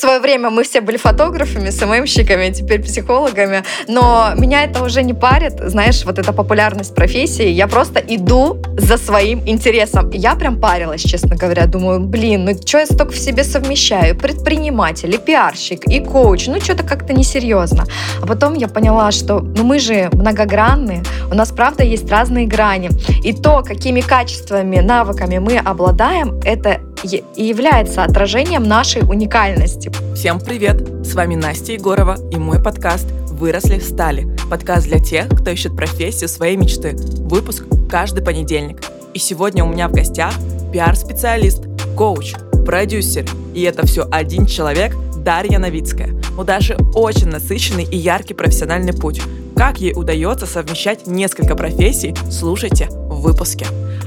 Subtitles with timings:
[0.00, 5.60] Свое время мы все были фотографами, СММщиками, теперь психологами, но меня это уже не парит,
[5.60, 10.08] знаешь, вот эта популярность профессии, я просто иду за своим интересом.
[10.08, 14.16] Я прям парилась, честно говоря, думаю, блин, ну что я столько в себе совмещаю?
[14.16, 17.84] Предприниматель, и пиарщик, и коуч, ну что-то как-то несерьезно.
[18.22, 22.88] А потом я поняла, что ну мы же многогранны, у нас правда есть разные грани,
[23.22, 29.90] и то, какими качествами, навыками мы обладаем, это и является отражением нашей уникальности.
[30.14, 30.82] Всем привет!
[31.04, 34.28] С вами Настя Егорова и мой подкаст «Выросли, стали».
[34.50, 36.94] Подкаст для тех, кто ищет профессию своей мечты.
[36.96, 38.82] Выпуск каждый понедельник.
[39.14, 40.34] И сегодня у меня в гостях
[40.72, 41.64] пиар-специалист,
[41.96, 42.34] коуч,
[42.66, 43.24] продюсер.
[43.54, 46.14] И это все один человек– Дарья Новицкая.
[46.38, 49.20] У Даши очень насыщенный и яркий профессиональный путь.
[49.56, 52.88] Как ей удается совмещать несколько профессий, слушайте
[53.20, 53.66] в выпуске.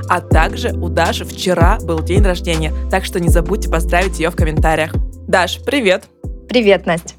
[0.10, 4.36] А также у Даши вчера был день рождения, так что не забудьте поздравить ее в
[4.36, 4.94] комментариях.
[5.28, 6.06] Даш, привет!
[6.50, 7.14] Привет, Настя!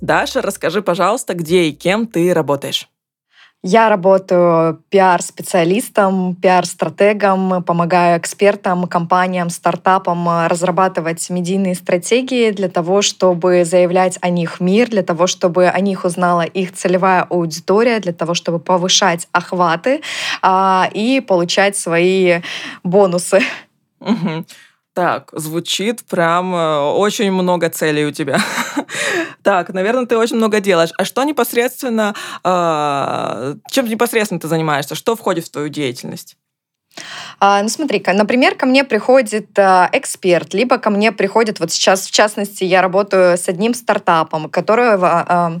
[0.00, 2.88] Даша, расскажи, пожалуйста, где и кем ты работаешь?
[3.62, 14.16] Я работаю пиар-специалистом, пиар-стратегом, помогаю экспертам, компаниям, стартапам разрабатывать медийные стратегии для того, чтобы заявлять
[14.22, 18.60] о них мир, для того, чтобы о них узнала их целевая аудитория, для того, чтобы
[18.60, 20.00] повышать охваты
[20.40, 22.40] а, и получать свои
[22.82, 23.42] бонусы.
[24.00, 24.46] Угу.
[24.92, 28.38] Так, звучит прям э, очень много целей у тебя.
[29.42, 30.90] так, наверное, ты очень много делаешь.
[30.98, 34.96] А что непосредственно, э, чем непосредственно ты занимаешься?
[34.96, 36.36] Что входит в твою деятельность?
[37.38, 42.06] А, ну смотри, например, ко мне приходит а, эксперт, либо ко мне приходит, вот сейчас,
[42.06, 45.60] в частности, я работаю с одним стартапом, которого а,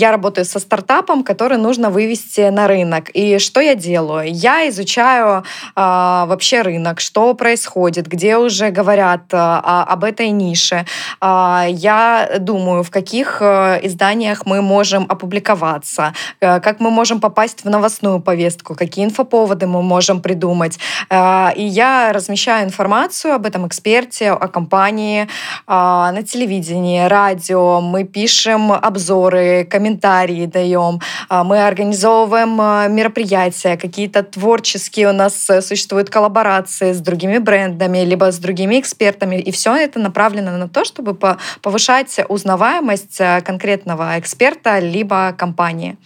[0.00, 3.10] я работаю со стартапом, который нужно вывести на рынок.
[3.10, 4.32] И что я делаю?
[4.32, 5.44] Я изучаю
[5.76, 10.86] а, вообще рынок, что происходит, где уже говорят а, об этой нише.
[11.20, 17.64] А, я думаю, в каких а, изданиях мы можем опубликоваться, а, как мы можем попасть
[17.64, 20.78] в новостную повестку, какие инфоповоды мы можем придумать.
[21.10, 25.28] А, и я размещаю информацию об этом эксперте, о компании
[25.66, 27.82] а, на телевидении, радио.
[27.82, 35.50] Мы пишем обзоры, комментарии комментарии даем, а, мы организовываем а, мероприятия, какие-то творческие у нас
[35.50, 40.68] э, существуют коллаборации с другими брендами, либо с другими экспертами, и все это направлено на
[40.68, 41.14] то, чтобы
[41.62, 45.96] повышать узнаваемость э, конкретного эксперта либо компании.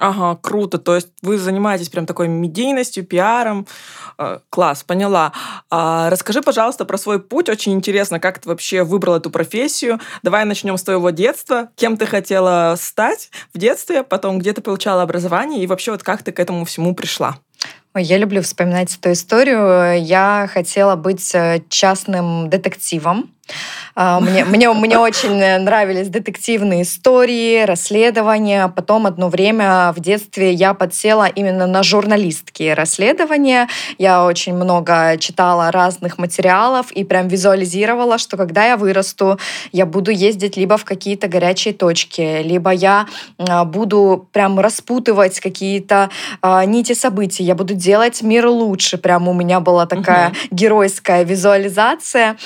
[0.00, 0.78] Ага, круто.
[0.78, 3.66] То есть вы занимаетесь прям такой медийностью, пиаром.
[4.16, 5.32] Э, класс, поняла.
[5.68, 7.50] А, расскажи, пожалуйста, про свой путь.
[7.50, 10.00] Очень интересно, как ты вообще выбрал эту профессию.
[10.22, 11.68] Давай начнем с твоего детства.
[11.76, 16.22] Кем ты хотела стать в детстве, потом где ты получала образование и вообще вот как
[16.22, 17.36] ты к этому всему пришла?
[17.94, 20.02] Ой, я люблю вспоминать эту историю.
[20.02, 23.34] Я хотела быть э, частным детективом.
[23.94, 28.68] А, мне, мне, мне очень нравились детективные истории, расследования.
[28.68, 33.68] Потом одно время в детстве я подсела именно на журналистские расследования.
[33.98, 39.38] Я очень много читала разных материалов и прям визуализировала, что когда я вырасту,
[39.72, 43.06] я буду ездить либо в какие-то горячие точки, либо я
[43.38, 46.10] а, буду прям распутывать какие-то
[46.42, 48.98] а, нити событий, я буду делать мир лучше.
[48.98, 50.36] Прям у меня была такая угу.
[50.50, 52.36] геройская визуализация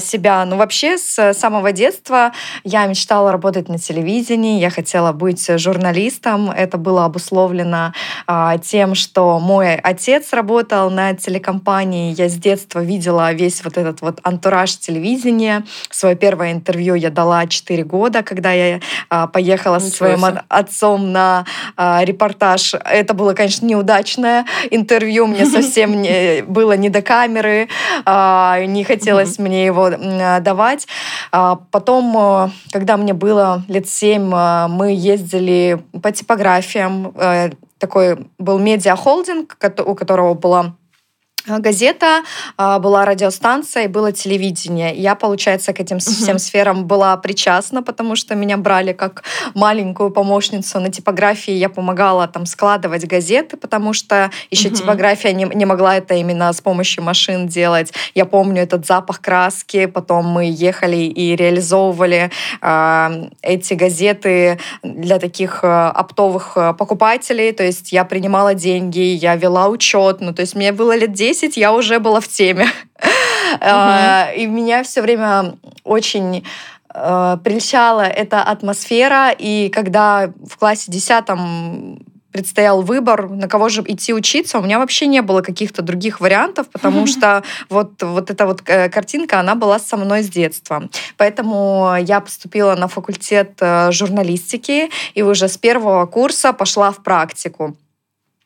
[0.00, 2.32] себя ну, вообще, с самого детства
[2.62, 6.50] я мечтала работать на телевидении, я хотела быть журналистом.
[6.50, 7.94] Это было обусловлено
[8.26, 12.14] а, тем, что мой отец работал на телекомпании.
[12.14, 15.64] Я с детства видела весь вот этот вот антураж телевидения.
[15.88, 20.42] Свое первое интервью я дала 4 года, когда я а, поехала Ничего со своим себе.
[20.48, 21.46] отцом на
[21.78, 22.74] а, репортаж.
[22.74, 25.26] Это было, конечно, неудачное интервью.
[25.28, 27.68] Мне совсем не, было не до камеры.
[28.04, 29.88] А, не хотелось мне его
[30.42, 30.86] давать.
[31.30, 37.12] А потом, э, когда мне было лет семь, э, мы ездили по типографиям.
[37.16, 40.74] Э, такой был медиахолдинг, у которого была
[41.46, 42.22] газета,
[42.56, 44.94] а, была радиостанция и было телевидение.
[44.94, 49.24] Я, получается, к этим всем сферам была причастна, потому что меня брали как
[49.54, 51.52] маленькую помощницу на типографии.
[51.52, 56.60] Я помогала там складывать газеты, потому что еще типография не, не могла это именно с
[56.60, 57.92] помощью машин делать.
[58.14, 59.86] Я помню этот запах краски.
[59.86, 62.30] Потом мы ехали и реализовывали
[62.60, 67.52] э, эти газеты для таких оптовых покупателей.
[67.52, 70.20] То есть я принимала деньги, я вела учет.
[70.20, 72.68] Ну, то есть мне было лет 10 10 я уже была в теме.
[73.60, 74.34] Uh-huh.
[74.36, 76.44] И меня все время очень
[76.94, 79.30] э, прельщала эта атмосфера.
[79.30, 81.24] И когда в классе 10
[82.32, 86.66] предстоял выбор, на кого же идти учиться, у меня вообще не было каких-то других вариантов,
[86.72, 90.88] потому что вот, вот эта вот э, картинка, она была со мной с детства.
[91.18, 97.76] Поэтому я поступила на факультет э, журналистики и уже с первого курса пошла в практику.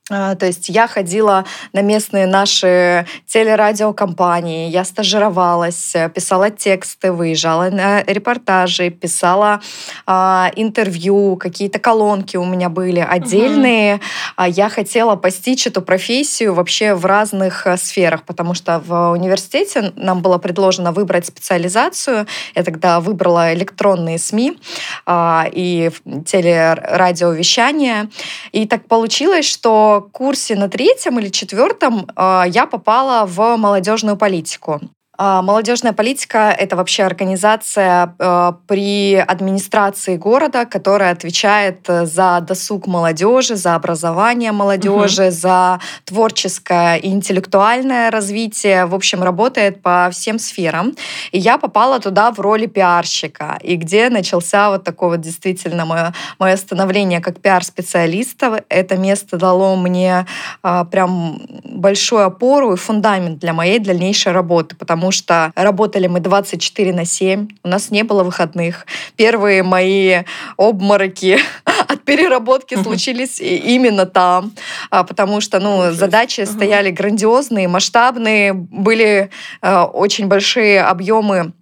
[0.08, 8.04] А, то есть я ходила на местные наши телерадиокомпании, я стажировалась, писала тексты, выезжала на
[8.04, 9.60] репортажи, писала
[10.06, 13.96] а, интервью, какие-то колонки у меня были отдельные.
[14.36, 14.46] Угу.
[14.46, 20.22] Я хотела постичь эту профессию вообще в разных э, сферах, потому что в университете нам
[20.22, 22.26] было предложено выбрать специализацию.
[22.54, 24.56] Я тогда выбрала электронные СМИ
[25.04, 25.90] а, и
[26.24, 28.08] телерадиовещание.
[28.52, 34.80] И так получилось, что курсе на третьем или четвертом а, я попала в молодежную политику.
[35.18, 42.86] А, молодежная политика— это вообще организация э, при администрации города, которая отвечает э, за досуг
[42.86, 45.30] молодежи, за образование молодежи, угу.
[45.30, 48.86] за творческое и интеллектуальное развитие.
[48.86, 50.94] В общем, работает по всем сферам.
[51.32, 53.58] И я попала туда в роли пиарщика.
[53.62, 58.64] И где начался вот такое вот действительно мое, мое становление как пиар-специалиста.
[58.68, 60.26] Это место дало мне
[60.62, 66.18] а, прям большую опору и фундамент для моей дальнейшей работы, потому потому что работали мы
[66.18, 68.86] 24 на 7, у нас не было выходных.
[69.14, 70.24] Первые мои
[70.56, 74.52] обмороки от переработки случились именно там,
[74.90, 79.30] а, потому что ну, задачи стояли грандиозные, масштабные, были
[79.62, 81.52] э, очень большие объемы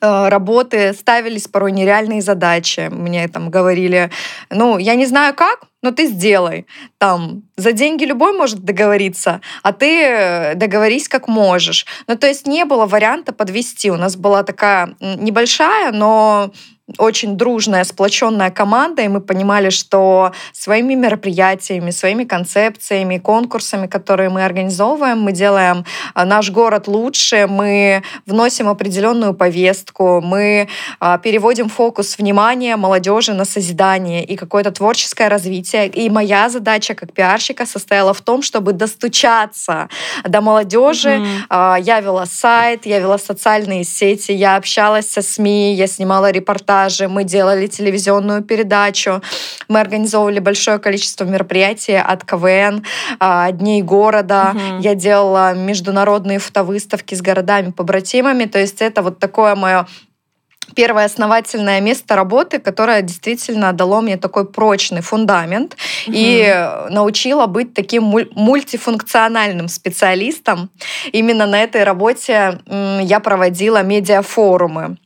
[0.00, 2.88] Э, работы ставились порой нереальные задачи.
[2.90, 4.10] Мне там говорили,
[4.50, 6.66] ну, я не знаю как, но ты сделай.
[6.98, 11.86] Там, за деньги любой может договориться, а ты э, договорись как можешь.
[12.08, 13.88] Ну, то есть не было варианта подвести.
[13.92, 16.50] У нас была такая небольшая, но
[16.98, 24.44] очень дружная, сплоченная команда, и мы понимали, что своими мероприятиями, своими концепциями, конкурсами, которые мы
[24.44, 25.84] организовываем, мы делаем
[26.14, 30.68] а, наш город лучше, мы вносим определенную повестку, мы
[31.00, 35.75] а, переводим фокус внимания молодежи на созидание и какое-то творческое развитие.
[35.84, 39.88] И моя задача как пиарщика состояла в том, чтобы достучаться
[40.24, 41.20] до молодежи.
[41.50, 41.82] Mm-hmm.
[41.82, 47.24] Я вела сайт, я вела социальные сети, я общалась со СМИ, я снимала репортажи, мы
[47.24, 49.22] делали телевизионную передачу,
[49.68, 52.84] мы организовывали большое количество мероприятий от КВН,
[53.20, 54.54] а, Дней города.
[54.54, 54.82] Угу.
[54.82, 58.44] Я делала международные фотовыставки с городами-побратимами.
[58.44, 59.86] То есть это вот такое мое
[60.74, 65.76] первое основательное место работы, которое действительно дало мне такой прочный фундамент
[66.06, 66.14] угу.
[66.16, 70.70] и научило быть таким мультифункциональным специалистом.
[71.12, 74.96] Именно на этой работе я проводила медиафорумы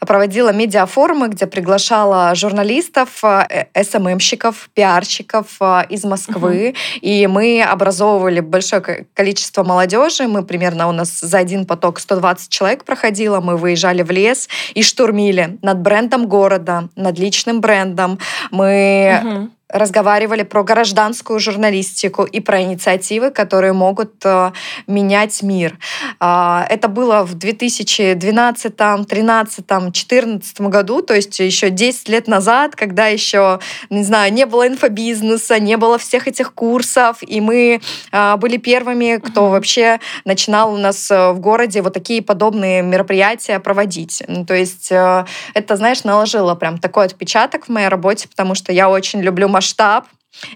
[0.00, 6.68] проводила медиафорумы, где приглашала журналистов, э, СММщиков, пиарщиков э, из Москвы.
[6.68, 7.00] Угу.
[7.02, 10.26] И мы образовывали большое количество молодежи.
[10.26, 13.40] Мы примерно у нас за один поток 120 человек проходило.
[13.40, 18.18] Мы выезжали в лес и штурмили над брендом города, над личным брендом.
[18.50, 24.52] Мы угу разговаривали про гражданскую журналистику и про инициативы, которые могут э,
[24.86, 25.78] менять мир.
[26.20, 33.06] Э, это было в 2012, 2013, 2014 году, то есть еще 10 лет назад, когда
[33.06, 33.58] еще,
[33.90, 37.80] не знаю, не было инфобизнеса, не было всех этих курсов, и мы
[38.12, 39.50] э, были первыми, кто mm-hmm.
[39.50, 44.22] вообще начинал у нас э, в городе вот такие подобные мероприятия проводить.
[44.28, 48.72] Ну, то есть э, это, знаешь, наложило прям такой отпечаток в моей работе, потому что
[48.72, 50.04] я очень люблю масштаб,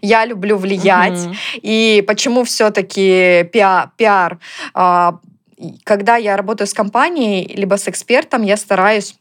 [0.03, 1.27] я люблю влиять.
[1.27, 1.35] Угу.
[1.63, 3.91] И почему все-таки пиар?
[3.97, 4.39] пиар?
[4.75, 5.19] А,
[5.85, 9.17] когда я работаю с компанией либо с экспертом, я стараюсь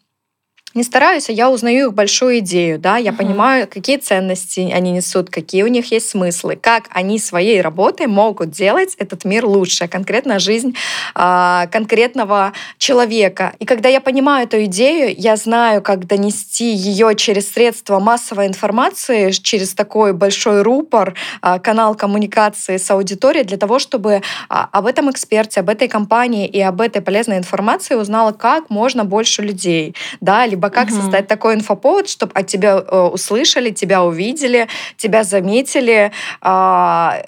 [0.73, 3.17] не стараюсь, а я узнаю их большую идею, да, я угу.
[3.17, 8.51] понимаю, какие ценности они несут, какие у них есть смыслы, как они своей работой могут
[8.51, 10.75] делать этот мир лучше, конкретно жизнь
[11.15, 13.53] э, конкретного человека.
[13.59, 19.31] И когда я понимаю эту идею, я знаю, как донести ее через средства массовой информации,
[19.31, 25.09] через такой большой рупор, э, канал коммуникации с аудиторией для того, чтобы э, об этом
[25.09, 30.45] эксперте, об этой компании и об этой полезной информации узнала как можно больше людей, да,
[30.45, 30.95] либо либо как угу.
[30.95, 36.11] создать такой инфоповод, чтобы от тебя э, услышали, тебя увидели, тебя заметили.
[36.41, 37.23] Э,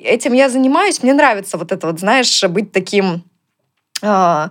[0.00, 1.02] этим я занимаюсь.
[1.02, 3.24] Мне нравится вот это вот, знаешь, быть таким
[4.02, 4.48] э,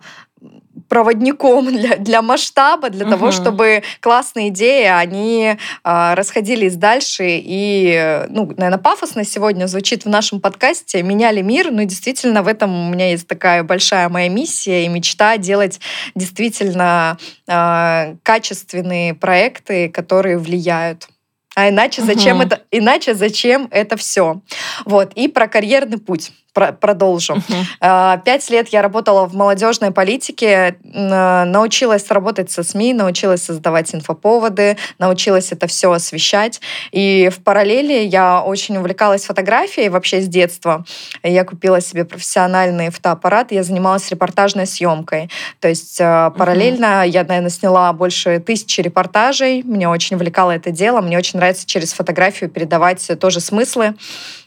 [0.87, 3.11] проводником для, для масштаба, для угу.
[3.11, 7.23] того, чтобы классные идеи, они э, расходились дальше.
[7.27, 11.71] И, ну, наверное, пафосно сегодня звучит в нашем подкасте «Меняли мир».
[11.71, 15.79] Ну, действительно, в этом у меня есть такая большая моя миссия и мечта делать
[16.15, 21.07] действительно э, качественные проекты, которые влияют.
[21.55, 22.47] А иначе зачем угу.
[22.47, 22.61] это?
[22.69, 24.41] Иначе зачем это все?
[24.85, 27.35] Вот и про карьерный путь продолжу.
[27.35, 28.21] Uh-huh.
[28.23, 35.51] Пять лет я работала в молодежной политике, научилась работать со СМИ, научилась создавать инфоповоды, научилась
[35.51, 36.61] это все освещать.
[36.91, 40.85] И в параллели я очень увлекалась фотографией вообще с детства.
[41.23, 45.29] Я купила себе профессиональный фотоаппарат, я занималась репортажной съемкой.
[45.59, 46.31] То есть uh-huh.
[46.31, 49.63] параллельно я, наверное, сняла больше тысячи репортажей.
[49.63, 51.01] Мне очень увлекало это дело.
[51.01, 53.95] Мне очень нравится через фотографию передавать тоже смыслы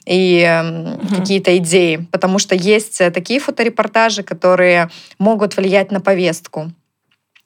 [0.09, 1.17] и угу.
[1.17, 4.89] какие-то идеи, потому что есть э, такие фоторепортажи, которые
[5.19, 6.73] могут влиять на повестку.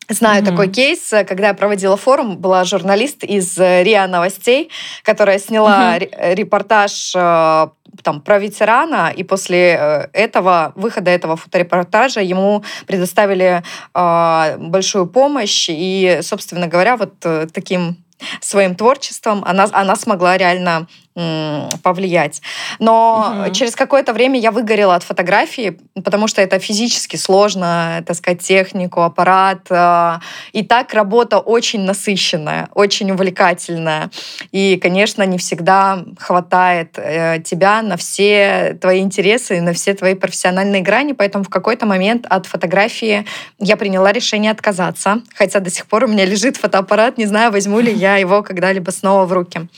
[0.08, 0.46] Знаю mm-hmm.
[0.46, 4.70] такой кейс, э, когда я проводила форум, была журналист из э, РИА Новостей,
[5.04, 6.34] которая сняла mm-hmm.
[6.34, 13.62] репортаж там, про ветерана, и после этого, выхода этого фоторепортажа ему предоставили
[13.94, 17.14] э, большую помощь, и, собственно говоря, вот
[17.52, 17.96] таким
[18.40, 22.40] своим творчеством она, она смогла реально повлиять.
[22.78, 23.52] Но угу.
[23.52, 29.66] через какое-то время я выгорела от фотографии, потому что это физически сложно, таскать технику, аппарат.
[29.70, 30.20] А,
[30.52, 34.10] и так работа очень насыщенная, очень увлекательная.
[34.52, 40.82] И, конечно, не всегда хватает э, тебя на все твои интересы, на все твои профессиональные
[40.82, 43.26] грани, поэтому в какой-то момент от фотографии
[43.58, 47.80] я приняла решение отказаться, хотя до сих пор у меня лежит фотоаппарат, не знаю, возьму
[47.80, 49.68] ли я его когда-либо снова в руки.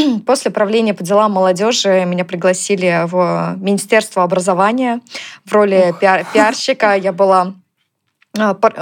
[0.26, 5.00] После правления по делам молодежи меня пригласили в Министерство образования
[5.44, 6.94] в роли пиар пиарщика.
[6.94, 7.54] Я была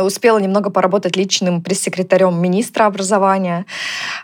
[0.00, 3.64] успела немного поработать личным пресс-секретарем министра образования.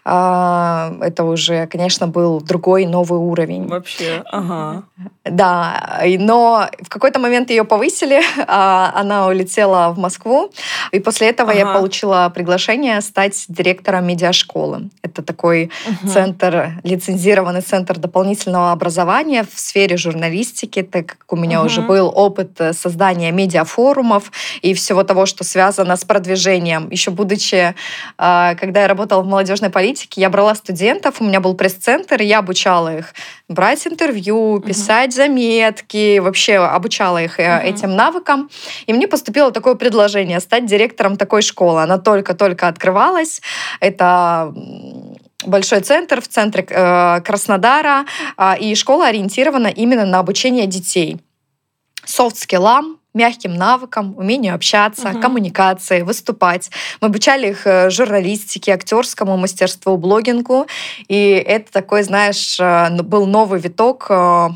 [0.05, 3.67] А, это уже, конечно, был другой новый уровень.
[3.67, 4.83] Вообще, ага.
[5.25, 10.51] Да, но в какой-то момент ее повысили, а она улетела в Москву,
[10.93, 11.59] и после этого ага.
[11.59, 14.91] я получила приглашение стать директором медиашколы.
[15.03, 16.13] Это такой угу.
[16.13, 21.67] центр, лицензированный центр дополнительного образования в сфере журналистики, так как у меня угу.
[21.67, 26.91] уже был опыт создания медиафорумов и всего того, того, что связано с продвижением.
[26.91, 27.77] Еще будучи,
[28.19, 32.25] а, когда я работала в молодежной политике, я брала студентов, у меня был пресс-центр, и
[32.25, 33.15] я обучала их
[33.49, 35.17] брать интервью, писать угу.
[35.17, 37.43] заметки, вообще обучала их угу.
[37.43, 38.51] этим навыкам.
[38.87, 41.83] И мне поступило такое предложение стать директором такой школы.
[41.83, 43.41] Она только-только открывалась.
[43.79, 44.53] Это
[45.47, 48.05] большой центр в центре э, Краснодара,
[48.37, 51.21] э, и школа ориентирована именно на обучение детей
[52.05, 55.21] софт-скиллам, мягким навыкам, умению общаться, угу.
[55.21, 56.71] коммуникации, выступать.
[57.01, 60.67] Мы обучали их э, журналистике, актерскому мастерству, блогингу.
[61.09, 64.49] И это такой, знаешь, э, был новый виток э,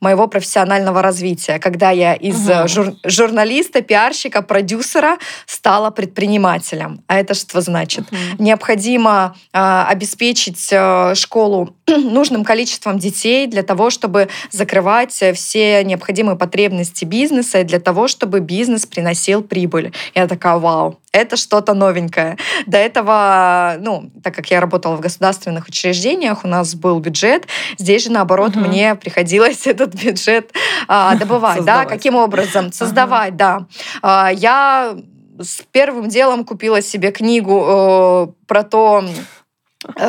[0.00, 2.68] моего профессионального развития, когда я из угу.
[2.68, 7.02] жур журналиста, пиарщика, продюсера стала предпринимателем.
[7.06, 8.06] А это что значит?
[8.10, 8.42] Угу.
[8.42, 17.04] Необходимо э, обеспечить э, школу нужным количеством детей для того, чтобы закрывать все необходимые потребности
[17.04, 19.92] бизнеса и для того, чтобы бизнес приносил прибыль.
[20.14, 22.36] Я такая, вау, это что-то новенькое.
[22.66, 27.46] До этого, ну, так как я работала в государственных учреждениях, у нас был бюджет,
[27.78, 28.60] здесь же, наоборот, угу.
[28.60, 30.52] мне приходилось этот бюджет
[30.86, 31.64] а, добывать.
[31.64, 32.72] Да, каким образом?
[32.72, 33.66] Создавать, да.
[34.02, 34.96] А, я
[35.40, 39.04] с первым делом купила себе книгу э, про то,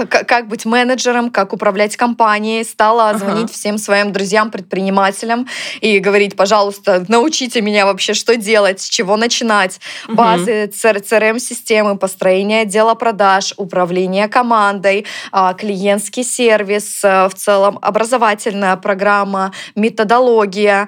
[0.10, 3.54] как быть менеджером, как управлять компанией, стала звонить ага.
[3.54, 5.48] всем своим друзьям-предпринимателям
[5.80, 9.80] и говорить, пожалуйста, научите меня вообще, что делать, с чего начинать.
[10.08, 10.16] Угу.
[10.16, 19.54] Базы, CRM-системы, построение отдела продаж, управление командой, а, клиентский сервис, э, в целом образовательная программа,
[19.76, 20.88] методология,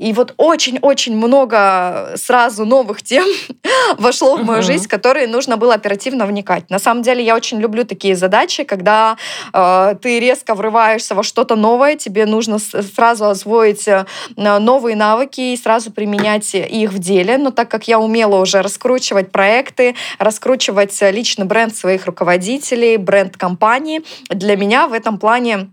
[0.00, 3.24] и вот очень-очень много сразу новых тем
[3.98, 4.64] вошло в мою uh-huh.
[4.64, 6.70] жизнь, которые нужно было оперативно вникать.
[6.70, 9.18] На самом деле я очень люблю такие задачи, когда
[9.52, 15.56] э, ты резко врываешься во что-то новое, тебе нужно сразу освоить э, новые навыки и
[15.58, 17.36] сразу применять их в деле.
[17.36, 24.02] Но так как я умела уже раскручивать проекты, раскручивать личный бренд своих руководителей, бренд компании,
[24.30, 25.68] для меня в этом плане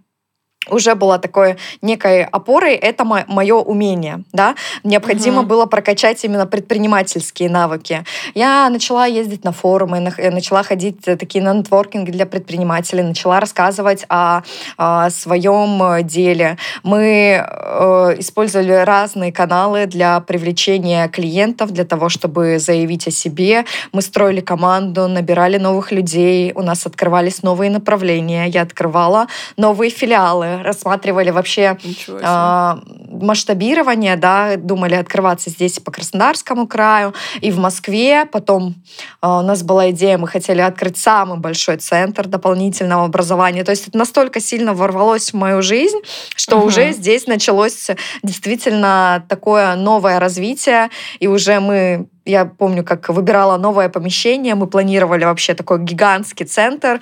[0.70, 5.48] уже была такой некой опорой, это мое умение, да, необходимо угу.
[5.48, 8.04] было прокачать именно предпринимательские навыки.
[8.34, 14.06] Я начала ездить на форумы, э, начала ходить такие на нетворкинги для предпринимателей, начала рассказывать
[14.10, 14.42] о,
[14.78, 16.58] о своем деле.
[16.84, 23.66] Мы э, использовали разные каналы для привлечения клиентов, для того, чтобы заявить о себе.
[23.92, 30.46] Мы строили команду, набирали новых людей, у нас открывались новые направления, я открывала новые филиалы,
[30.46, 32.74] э, рассматривали вообще э,
[33.12, 38.26] масштабирование, да, думали открываться здесь по Краснодарскому краю и в Москве.
[38.26, 38.76] Потом
[39.22, 43.64] э, у нас была идея, мы хотели открыть самый большой центр дополнительного образования.
[43.64, 46.00] То есть это настолько сильно ворвалось в мою жизнь,
[46.36, 46.68] что угу.
[46.68, 47.90] уже здесь началось
[48.24, 55.24] действительно такое новое развитие, и уже мы я помню, как выбирала новое помещение, мы планировали
[55.24, 57.00] вообще такой гигантский центр,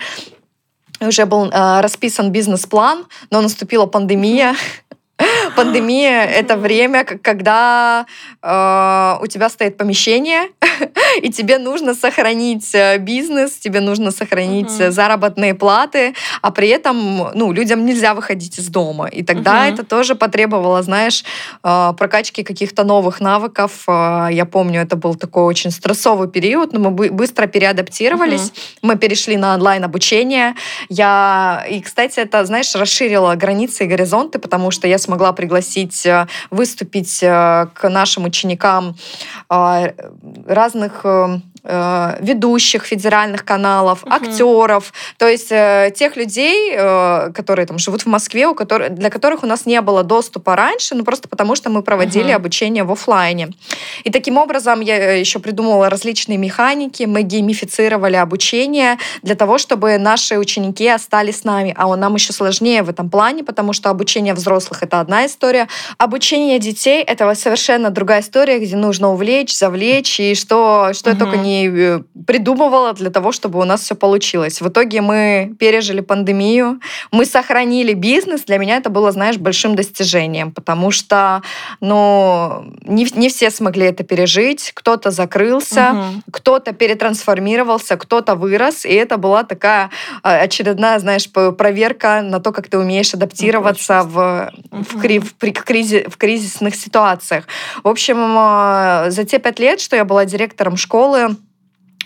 [1.00, 4.56] уже был э, расписан бизнес-план, но наступила пандемия.
[5.56, 8.06] Пандемия— это время, когда
[8.42, 10.50] э, у тебя стоит помещение,
[11.22, 14.92] и тебе нужно сохранить э, бизнес, тебе нужно сохранить uh-huh.
[14.92, 19.08] заработные платы, а при этом ну, людям нельзя выходить из дома.
[19.08, 19.74] И тогда uh-huh.
[19.74, 21.24] это тоже потребовало, знаешь,
[21.64, 23.84] э, прокачки каких-то новых навыков.
[23.88, 28.42] Я помню, это был такой очень стрессовый период, но мы быстро переадаптировались.
[28.42, 28.78] Uh-huh.
[28.82, 30.56] Мы перешли на онлайн-обучение.
[30.90, 31.66] Я...
[31.70, 36.06] И, кстати, это, знаешь, расширило границы и горизонты, потому что я смогла пригласить
[36.52, 38.96] выступить к нашим ученикам
[39.48, 41.06] разных
[41.66, 44.14] э, ведущих федеральных каналов, угу.
[44.14, 49.10] актеров, то есть э, тех людей, э, которые там живут в Москве, у которых, для
[49.10, 52.36] которых у нас не было доступа раньше, ну просто потому что мы проводили угу.
[52.36, 53.50] обучение в офлайне.
[54.04, 60.38] И таким образом я еще придумывала различные механики, мы геймифицировали обучение для того, чтобы наши
[60.38, 61.74] ученики остались с нами.
[61.78, 65.68] А нам еще сложнее в этом плане, потому что обучение взрослых это одна история,
[65.98, 71.18] обучение детей это совершенно другая история, где нужно увлечь, завлечь и что что угу.
[71.18, 74.62] я только не Э, придумывала для того, чтобы у нас все получилось.
[74.62, 76.80] В итоге мы пережили пандемию,
[77.12, 78.44] мы сохранили бизнес.
[78.44, 81.42] Для меня это было, знаешь, большим достижением, потому что,
[81.82, 84.72] ну, не, не все смогли это пережить.
[84.74, 86.22] Кто-то закрылся, угу.
[86.32, 89.92] кто-то перетрансформировался, кто-то вырос, и это была такая
[90.24, 94.82] а, очередная, знаешь, проверка на то, как ты умеешь адаптироваться ну, в, угу.
[94.92, 97.46] в, в, кризи, в кризисных ситуациях.
[97.84, 101.36] В общем, а, за те пять лет, что я была директором школы,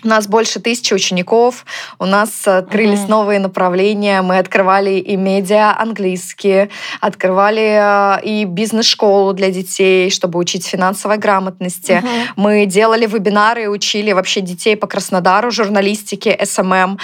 [0.04, 1.64] у нас больше тысячи учеников,
[1.98, 3.10] у нас открылись mm-hmm.
[3.10, 10.66] новые направления, мы открывали и медиа английские, открывали э, и бизнес-школу для детей, чтобы учить
[10.66, 11.92] финансовой грамотности.
[11.92, 12.26] Mm-hmm.
[12.36, 16.98] Мы делали вебинары учили вообще детей по Краснодару, журналистике, SMM,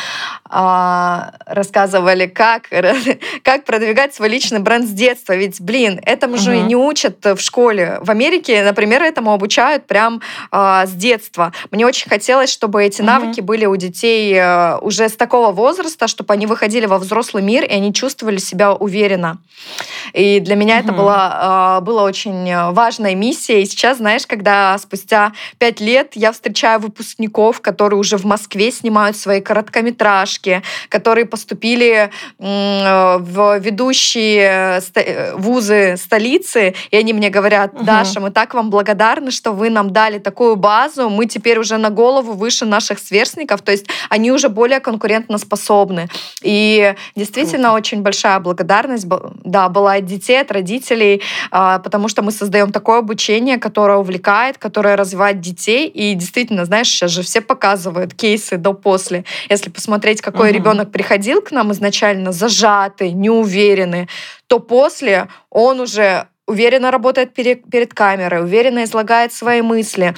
[0.48, 2.68] рассказывали, как,
[3.42, 5.35] как продвигать свой личный бренд с детства.
[5.35, 7.98] Ведь, блин, этому же не учат в школе.
[8.02, 11.52] В Америке, например, этому обучают прям а, с детства.
[11.70, 13.06] Мне очень хотелось, чтобы эти угу.
[13.06, 17.64] навыки были у детей э, уже с такого возраста, чтобы они выходили во взрослый мир,
[17.64, 19.38] и они чувствовали себя уверенно.
[20.12, 20.85] И для меня угу.
[20.85, 23.62] это была, была очень важная миссия.
[23.62, 29.16] И сейчас, знаешь, когда спустя пять лет я встречаю выпускников, которые уже в Москве снимают
[29.16, 30.36] свои короткометражки,
[30.88, 38.70] которые поступили в ведущие э, вузы столицы, и они мне говорят, Даша, мы так вам
[38.70, 42.99] благодарны, что вы нам дали такую базу, мы теперь уже на голову выше на наших
[42.99, 46.09] сверстников, то есть они уже более конкурентоспособны.
[46.42, 47.79] И действительно Круто.
[47.79, 49.07] очень большая благодарность
[49.44, 54.59] да, была от детей, от родителей, а, потому что мы создаем такое обучение, которое увлекает,
[54.59, 55.88] которое развивает детей.
[55.88, 59.25] И действительно, знаешь, сейчас же все показывают кейсы до-после.
[59.49, 60.58] Если посмотреть, какой угу.
[60.58, 64.08] ребенок приходил к нам изначально зажатый, неуверенный,
[64.48, 70.16] то после он уже уверенно работает перед, перед камерой, уверенно излагает свои мысли,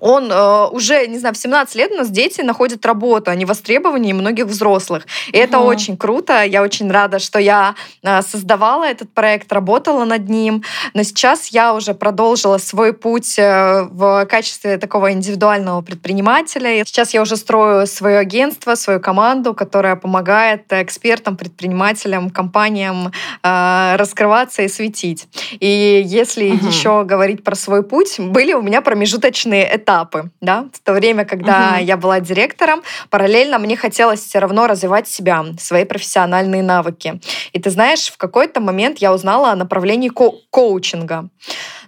[0.00, 4.12] он э, уже, не знаю, в 17 лет у нас дети находят работу, они востребованы
[4.14, 5.06] многих взрослых.
[5.28, 5.44] И угу.
[5.44, 6.44] это очень круто.
[6.44, 10.62] Я очень рада, что я э, создавала этот проект, работала над ним.
[10.94, 16.84] Но сейчас я уже продолжила свой путь э, в качестве такого индивидуального предпринимателя.
[16.84, 24.62] Сейчас я уже строю свое агентство, свою команду, которая помогает экспертам, предпринимателям, компаниям э, раскрываться
[24.62, 25.26] и светить.
[25.58, 26.66] И если угу.
[26.66, 31.72] еще говорить про свой путь, были у меня промежуточные этапы, да, в то время, когда
[31.74, 31.84] угу.
[31.84, 37.20] я была директором, параллельно мне хотелось все равно развивать себя, свои профессиональные навыки.
[37.52, 41.28] И ты знаешь, в какой-то момент я узнала о направлении ко коучинга.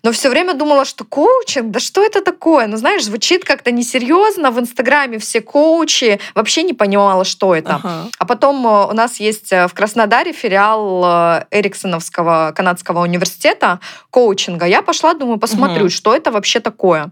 [0.02, 2.66] Но все время думала, что коучинг, да что это такое?
[2.66, 4.50] Ну, знаешь, звучит как-то несерьезно.
[4.50, 6.18] В Инстаграме все коучи.
[6.34, 7.76] Вообще не понимала, что это.
[7.76, 8.08] Ага.
[8.18, 13.78] А потом э, у нас есть э, в Краснодаре филиал э, Эриксоновского канадского университета
[14.10, 14.66] коучинга.
[14.66, 15.90] Я пошла, думаю, посмотрю, угу.
[15.90, 17.10] что это вообще такое.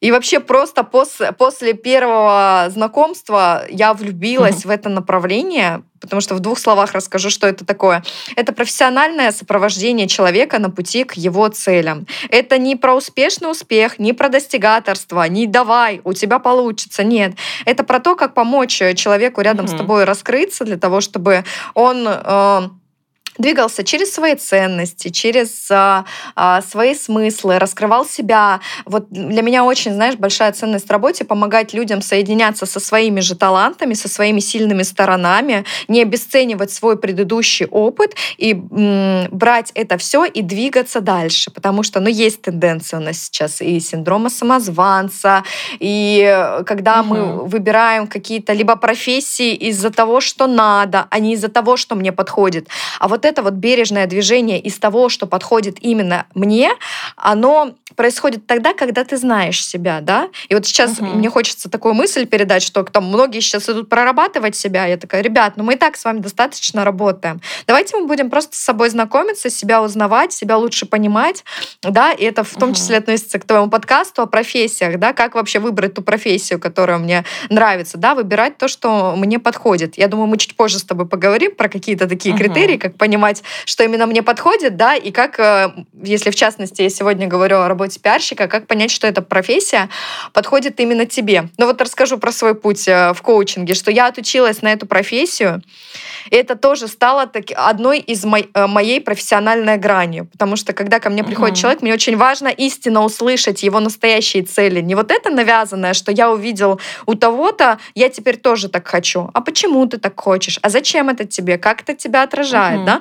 [0.00, 6.40] И вообще просто после, после первого знакомства я влюбилась в это направление, потому что в
[6.40, 8.04] двух словах расскажу, что это такое.
[8.36, 12.06] Это профессиональное сопровождение человека на пути к его целям.
[12.28, 17.04] Это не про успешный успех, не про достигаторство, не давай, у тебя получится.
[17.04, 17.32] Нет.
[17.64, 19.74] Это про то, как помочь человеку рядом mm-hmm.
[19.74, 22.06] с тобой раскрыться для того, чтобы он...
[22.06, 22.68] Э,
[23.38, 26.04] двигался через свои ценности, через а,
[26.36, 28.60] а, свои смыслы, раскрывал себя.
[28.84, 33.34] Вот для меня очень, знаешь, большая ценность в работе помогать людям соединяться со своими же
[33.34, 40.24] талантами, со своими сильными сторонами, не обесценивать свой предыдущий опыт и м, брать это все
[40.24, 45.44] и двигаться дальше, потому что, ну, есть тенденция у нас сейчас и синдрома самозванца,
[45.78, 47.08] и э, когда угу.
[47.14, 52.12] мы выбираем какие-то либо профессии из-за того, что надо, а не из-за того, что мне
[52.12, 52.68] подходит.
[52.98, 56.72] А вот вот это вот бережное движение из того, что подходит именно мне,
[57.16, 60.28] оно происходит тогда, когда ты знаешь себя, да?
[60.48, 61.06] И вот сейчас угу.
[61.06, 64.86] мне хочется такую мысль передать, что там многие сейчас идут прорабатывать себя.
[64.86, 67.40] Я такая, ребят, ну мы и так с вами достаточно работаем.
[67.66, 71.44] Давайте мы будем просто с собой знакомиться, себя узнавать, себя лучше понимать,
[71.82, 72.12] да?
[72.12, 72.76] И это в том угу.
[72.76, 75.12] числе относится к твоему подкасту о профессиях, да?
[75.12, 78.14] Как вообще выбрать ту профессию, которая мне нравится, да?
[78.14, 79.98] Выбирать то, что мне подходит.
[79.98, 82.42] Я думаю, мы чуть позже с тобой поговорим про какие-то такие угу.
[82.42, 86.90] критерии, как понимать, что именно мне подходит, да, и как, э, если в частности я
[86.90, 89.88] сегодня говорю о работе пиарщика, как понять, что эта профессия
[90.32, 91.48] подходит именно тебе.
[91.58, 95.62] Ну вот расскажу про свой путь э, в коучинге, что я отучилась на эту профессию,
[96.30, 101.00] и это тоже стало так, одной из мо- э, моей профессиональной грани, потому что когда
[101.00, 101.60] ко мне приходит угу.
[101.60, 104.80] человек, мне очень важно истинно услышать его настоящие цели.
[104.80, 109.30] Не вот это навязанное, что я увидел у того-то, я теперь тоже так хочу.
[109.34, 110.58] А почему ты так хочешь?
[110.62, 111.58] А зачем это тебе?
[111.58, 112.78] Как это тебя отражает?
[112.80, 112.86] Угу.
[112.86, 113.00] Да?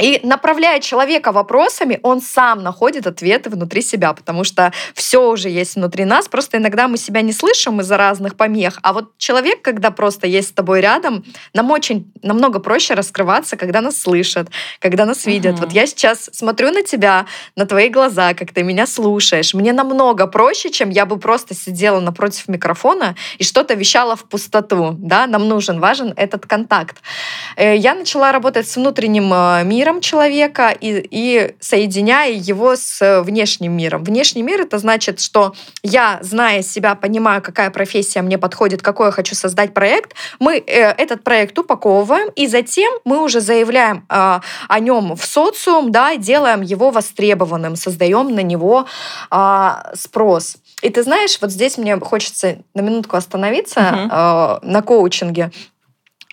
[0.00, 5.76] И направляя человека вопросами, он сам находит ответы внутри себя, потому что все уже есть
[5.76, 6.28] внутри нас.
[6.28, 8.78] Просто иногда мы себя не слышим из-за разных помех.
[8.82, 13.80] А вот человек, когда просто есть с тобой рядом, нам очень намного проще раскрываться, когда
[13.80, 15.54] нас слышат, когда нас видят.
[15.54, 15.64] Угу.
[15.64, 19.54] Вот я сейчас смотрю на тебя, на твои глаза, как ты меня слушаешь.
[19.54, 24.94] Мне намного проще, чем я бы просто сидела напротив микрофона и что-то вещала в пустоту.
[24.98, 25.26] Да?
[25.26, 26.96] Нам нужен, важен этот контакт.
[27.56, 33.22] Э, я начала работать с внутренним э, миром, миром человека и, и соединяя его с
[33.22, 34.04] внешним миром.
[34.04, 39.12] Внешний мир— это значит, что я, зная себя, понимаю, какая профессия мне подходит, какой я
[39.12, 44.80] хочу создать проект, мы э, этот проект упаковываем, и затем мы уже заявляем э, о
[44.80, 48.86] нем в социум, да, делаем его востребованным, создаем на него
[49.30, 50.56] э, спрос.
[50.82, 54.60] И ты знаешь, вот здесь мне хочется на минутку остановиться uh-huh.
[54.62, 55.50] э, на коучинге.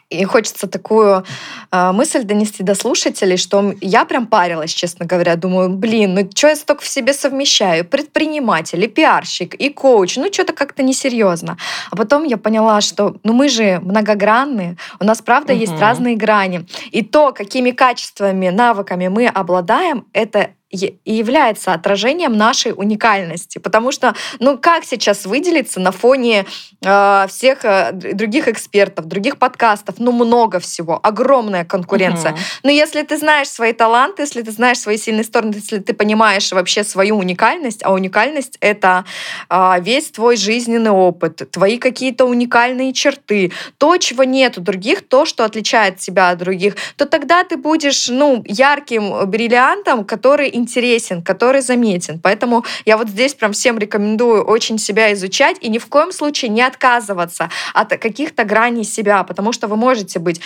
[0.09, 1.25] И хочется такую
[1.71, 5.35] э, мысль донести до слушателей, что я прям парилась, честно говоря.
[5.35, 7.83] Думаю, блин, ну что я столько в себе совмещаю?
[7.83, 10.15] Предприниматель, и пиарщик, и коуч.
[10.15, 11.57] Ну что-то как-то несерьезно.
[11.91, 15.59] А потом я поняла, что ну мы же многогранные, у нас правда угу.
[15.59, 16.65] есть разные грани.
[16.91, 23.57] И то, какими качествами, навыками мы обладаем, это и является отражением нашей уникальности.
[23.57, 26.45] Потому что, ну как сейчас выделиться на фоне
[26.83, 29.95] э, всех э, других экспертов, других подкастов?
[29.99, 32.31] Ну много всего, огромная конкуренция.
[32.31, 32.39] Угу.
[32.63, 36.51] Но если ты знаешь свои таланты, если ты знаешь свои сильные стороны, если ты понимаешь
[36.51, 39.05] вообще свою уникальность, а уникальность это
[39.49, 45.25] э, весь твой жизненный опыт, твои какие-то уникальные черты, то, чего нет у других, то,
[45.25, 51.61] что отличает тебя от других, то тогда ты будешь, ну, ярким бриллиантом, который интересен, который
[51.61, 52.19] заметен.
[52.19, 56.49] Поэтому я вот здесь прям всем рекомендую очень себя изучать и ни в коем случае
[56.49, 60.41] не отказываться от каких-то граней себя, потому что вы можете быть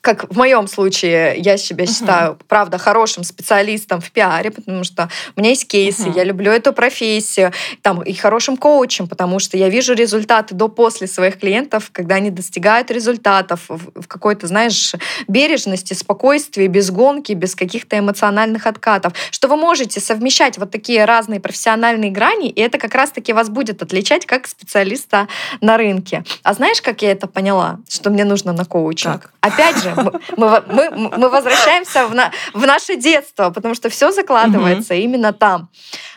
[0.00, 1.98] как в моем случае, я себя uh-huh.
[1.98, 6.16] считаю, правда, хорошим специалистом в пиаре, потому что у меня есть кейсы, uh-huh.
[6.16, 11.38] я люблю эту профессию, там, и хорошим коучем, потому что я вижу результаты до-после своих
[11.38, 14.94] клиентов, когда они достигают результатов в, какой-то, знаешь,
[15.28, 21.40] бережности, спокойствии, без гонки, без каких-то эмоциональных откатов, что вы можете совмещать вот такие разные
[21.40, 25.28] профессиональные грани, и это как раз-таки вас будет отличать как специалиста
[25.60, 26.24] на рынке.
[26.42, 29.22] А знаешь, как я это поняла, что мне нужно на коучинг?
[29.22, 29.30] Как?
[29.40, 29.94] Опять опять же,
[30.36, 35.00] мы, мы, мы возвращаемся в, на, в наше детство, потому что все закладывается угу.
[35.02, 35.68] именно там.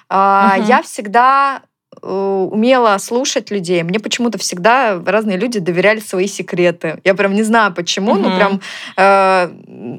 [0.10, 0.67] А, угу.
[0.67, 1.62] Я всегда
[2.02, 3.84] э, умела слушать людей.
[3.84, 7.00] Мне почему-то всегда разные люди доверяли свои секреты.
[7.04, 8.22] Я прям не знаю почему, угу.
[8.22, 8.62] но прям
[8.98, 9.52] э,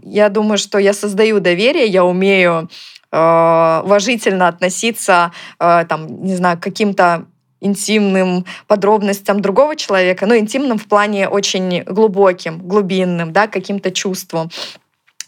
[0.04, 2.68] я думаю, что я создаю доверие, я умею
[3.12, 7.26] э, уважительно относиться, э, там, не знаю, к каким-то
[7.60, 14.50] интимным подробностям другого человека, но интимным в плане очень глубоким, глубинным, да, каким-то чувством.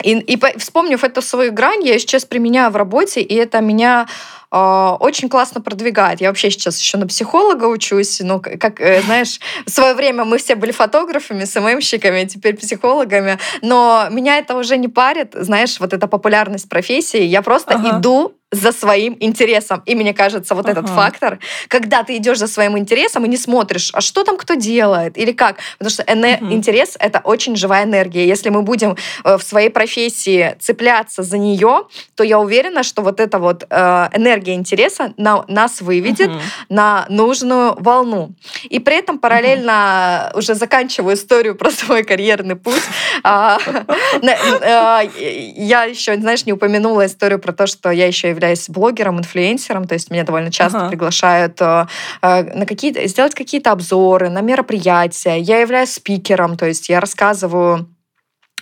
[0.03, 4.07] И, и вспомнив эту свою грань, я сейчас применяю в работе, и это меня
[4.51, 6.21] э, очень классно продвигает.
[6.21, 8.21] Я вообще сейчас еще на психолога учусь.
[8.21, 13.38] Ну, как, э, знаешь, в свое время мы все были фотографами, СММщиками, теперь психологами.
[13.61, 17.23] Но меня это уже не парит, знаешь, вот эта популярность профессии.
[17.23, 17.99] Я просто ага.
[17.99, 19.83] иду за своим интересом.
[19.87, 20.81] И мне кажется, вот ага.
[20.81, 21.38] этот фактор,
[21.69, 25.33] когда ты идешь за своим интересом и не смотришь, а что там кто делает или
[25.33, 25.57] как.
[25.79, 26.53] Потому что энер- угу.
[26.53, 28.27] интерес— это очень живая энергия.
[28.27, 31.85] Если мы будем э, в своей профессии цепляться за нее,
[32.15, 36.38] то я уверена, что вот эта вот э, энергия интереса на, нас выведет угу.
[36.69, 38.35] на нужную волну.
[38.65, 40.41] И при этом параллельно угу.
[40.41, 42.83] уже заканчиваю историю про свой карьерный путь.
[43.25, 43.59] А,
[44.23, 45.09] э,
[45.57, 49.87] я еще, знаешь, не упомянула историю про то, что я еще являюсь являюсь блогером, инфлюенсером,
[49.87, 50.88] то есть меня довольно часто ага.
[50.88, 51.87] приглашают э,
[52.22, 55.38] э, на какие сделать какие-то обзоры, на мероприятия.
[55.38, 57.87] Я являюсь спикером, то есть я рассказываю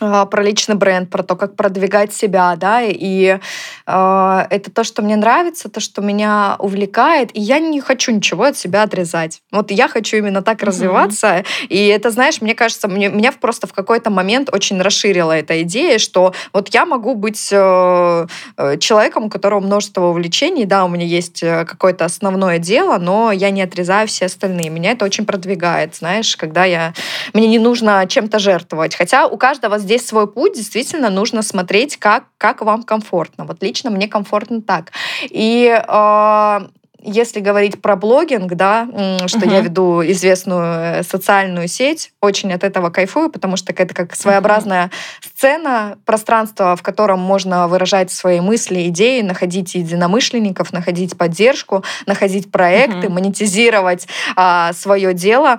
[0.01, 3.39] про личный бренд, про то, как продвигать себя, да, и
[3.87, 8.45] э, это то, что мне нравится, то, что меня увлекает, и я не хочу ничего
[8.45, 9.43] от себя отрезать.
[9.53, 10.67] Вот я хочу именно так mm-hmm.
[10.67, 15.63] развиваться, и это, знаешь, мне кажется, мне, меня просто в какой-то момент очень расширила эта
[15.63, 20.89] идея, что вот я могу быть э, э человеком, у которого множество увлечений, да, у
[20.89, 24.71] меня есть э, какое-то основное дело, но я не отрезаю все остальные.
[24.71, 26.95] Меня это очень продвигает, знаешь, когда я...
[27.35, 32.25] Мне не нужно чем-то жертвовать, хотя у каждого здесь свой путь, действительно нужно смотреть, как,
[32.39, 33.45] как вам комфортно.
[33.45, 34.93] Вот лично мне комфортно так.
[35.23, 36.61] И э,
[37.03, 38.87] если говорить про блогинг, да,
[39.27, 39.53] что uh-huh.
[39.53, 44.87] я веду известную э, социальную сеть, очень от этого кайфую, потому что это как своеобразная
[44.87, 45.29] uh-huh.
[45.35, 53.07] сцена, пространство, в котором можно выражать свои мысли, идеи, находить единомышленников, находить поддержку, находить проекты,
[53.07, 53.11] uh-huh.
[53.11, 55.59] монетизировать а, свое дело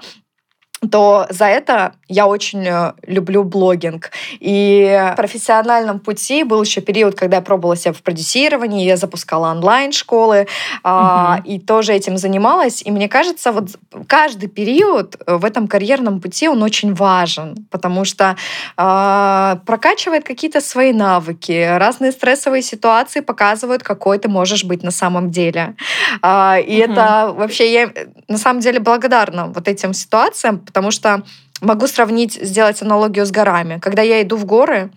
[0.90, 4.10] то за это я очень э, люблю блогинг.
[4.40, 9.52] И в профессиональном пути был еще период, когда я пробовала себя в продюсировании, я запускала
[9.52, 10.48] онлайн-школы,
[10.84, 11.44] угу.
[11.46, 12.82] и тоже этим занималась.
[12.82, 13.70] И мне кажется, вот
[14.08, 18.36] каждый период э, в этом карьерном пути, он очень важен, потому что
[18.78, 25.30] э, прокачивает какие-то свои навыки, разные стрессовые ситуации показывают, какой ты можешь быть на самом
[25.30, 25.76] деле.
[26.24, 26.92] Э, и угу.
[26.92, 27.92] это вообще я
[28.28, 31.24] на самом деле благодарна вот этим ситуациям, потому что
[31.62, 33.80] могу сравнить, сделать аналогию с горами.
[33.80, 34.90] Когда я иду в горы,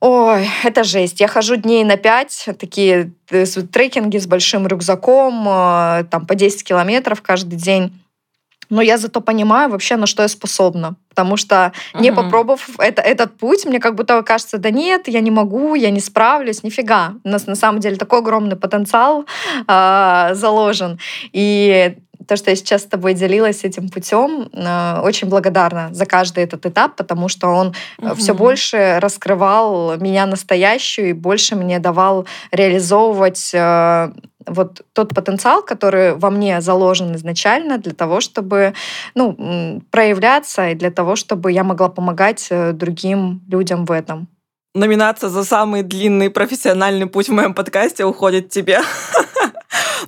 [0.00, 1.20] Ой, это жесть.
[1.20, 6.64] Я хожу дней на пять, такие э, трекинги с большим рюкзаком, э, там по 10
[6.64, 7.92] километров каждый день.
[8.70, 10.94] Но я зато понимаю вообще, на что я способна.
[11.10, 12.02] Потому что, угу.
[12.02, 15.90] не попробовав это, этот путь, мне как будто кажется, да нет, я не могу, я
[15.90, 17.14] не справлюсь, нифига.
[17.24, 19.26] У нас на самом деле такой огромный потенциал
[19.68, 20.98] э, заложен.
[21.32, 21.98] И
[22.30, 26.64] то, что я сейчас с тобой делилась этим путем, э, очень благодарна за каждый этот
[26.64, 28.06] этап, потому что он угу.
[28.06, 34.12] Э, все больше раскрывал меня настоящую и больше мне давал реализовывать э,
[34.46, 38.74] вот тот потенциал, который во мне заложен изначально для того, чтобы
[39.16, 44.28] ну, проявляться и для того, чтобы я могла помогать другим людям в этом.
[44.74, 48.78] Номинация за самый длинный профессиональный путь в моем подкасте уходит тебе.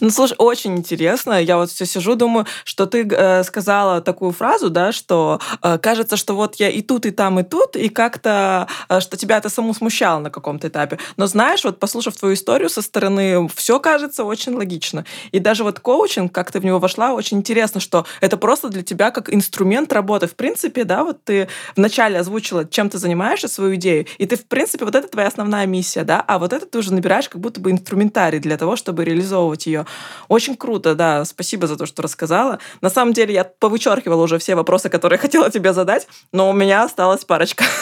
[0.01, 1.43] Ну, слушай, очень интересно.
[1.43, 6.17] Я вот все сижу, думаю, что ты э, сказала такую фразу, да, что э, кажется,
[6.17, 9.49] что вот я и тут, и там, и тут, и как-то, э, что тебя это
[9.49, 10.99] саму смущало на каком-то этапе.
[11.17, 15.05] Но знаешь, вот послушав твою историю со стороны, все кажется очень логично.
[15.33, 18.83] И даже вот коучинг, как ты в него вошла, очень интересно, что это просто для
[18.83, 20.27] тебя как инструмент работы.
[20.27, 24.47] В принципе, да, вот ты вначале озвучила, чем ты занимаешься, свою идею, и ты, в
[24.47, 27.61] принципе, вот это твоя основная миссия, да, а вот это ты уже набираешь как будто
[27.61, 29.87] бы инструментарий для того, чтобы реализовывать ее.
[30.29, 32.59] Очень круто, да, спасибо за то, что рассказала.
[32.81, 36.85] На самом деле я повычеркивала уже все вопросы, которые хотела тебе задать, но у меня
[36.85, 37.65] осталась парочка.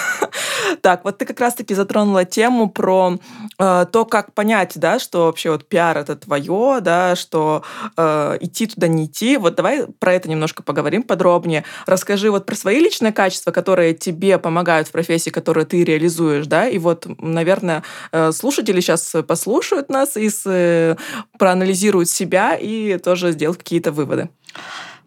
[0.83, 3.19] Так, вот ты как раз-таки затронула тему про
[3.59, 7.65] э, то, как понять, да, что вообще вот пиар это твое, да, что
[7.97, 9.37] э, идти туда не идти.
[9.37, 11.65] Вот давай про это немножко поговорим подробнее.
[11.87, 16.69] Расскажи вот про свои личные качества, которые тебе помогают в профессии, которую ты реализуешь, да,
[16.69, 20.97] и вот, наверное, э, слушатели сейчас послушают нас и с, э,
[21.91, 24.29] проанализируют себя и тоже сделать какие-то выводы.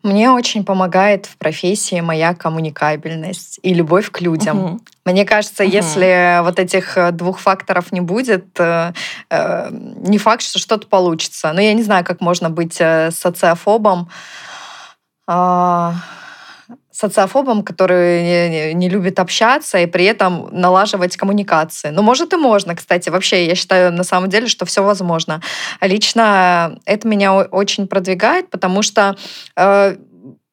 [0.04, 4.64] Мне очень помогает в профессии моя коммуникабельность и любовь к людям.
[4.64, 4.80] Угу.
[5.06, 5.72] Мне кажется, угу.
[5.72, 8.92] если вот этих э, двух факторов не будет, э,
[9.30, 11.54] э, не факт, что что-то получится.
[11.54, 14.10] Но я не знаю, как можно быть социофобом.
[16.92, 21.90] Социофобом, который не, не любит общаться и при этом налаживать коммуникации.
[21.90, 23.10] Ну, может и можно, кстати.
[23.10, 25.42] Вообще, я считаю на самом деле, что все возможно.
[25.82, 29.16] Лично это меня очень продвигает, потому что
[29.56, 29.96] э,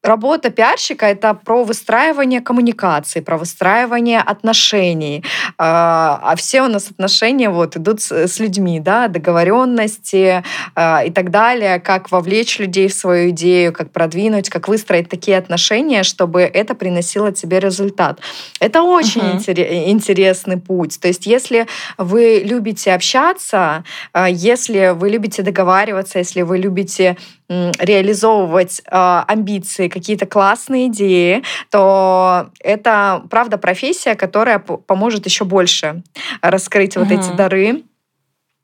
[0.03, 5.25] работа пиарщика— это про выстраивание коммуникации, про выстраивание отношений.
[5.59, 10.43] А, а все у нас отношения вот идут с, людьми, да, договоренности
[10.75, 15.37] а, и так далее, как вовлечь людей в свою идею, как продвинуть, как выстроить такие
[15.37, 18.21] отношения, чтобы это приносило тебе результат.
[18.61, 19.37] Это очень uh-huh.
[19.37, 20.99] интерес, интересный путь.
[21.01, 21.67] То есть если
[21.99, 27.17] вы любите общаться, а, если вы любите договариваться, если вы любите
[27.51, 36.03] реализовывать э, амбиции, какие-то классные идеи, то это, правда, профессия, которая поможет еще больше
[36.43, 37.07] раскрыть угу.
[37.07, 37.90] вот эти дары а,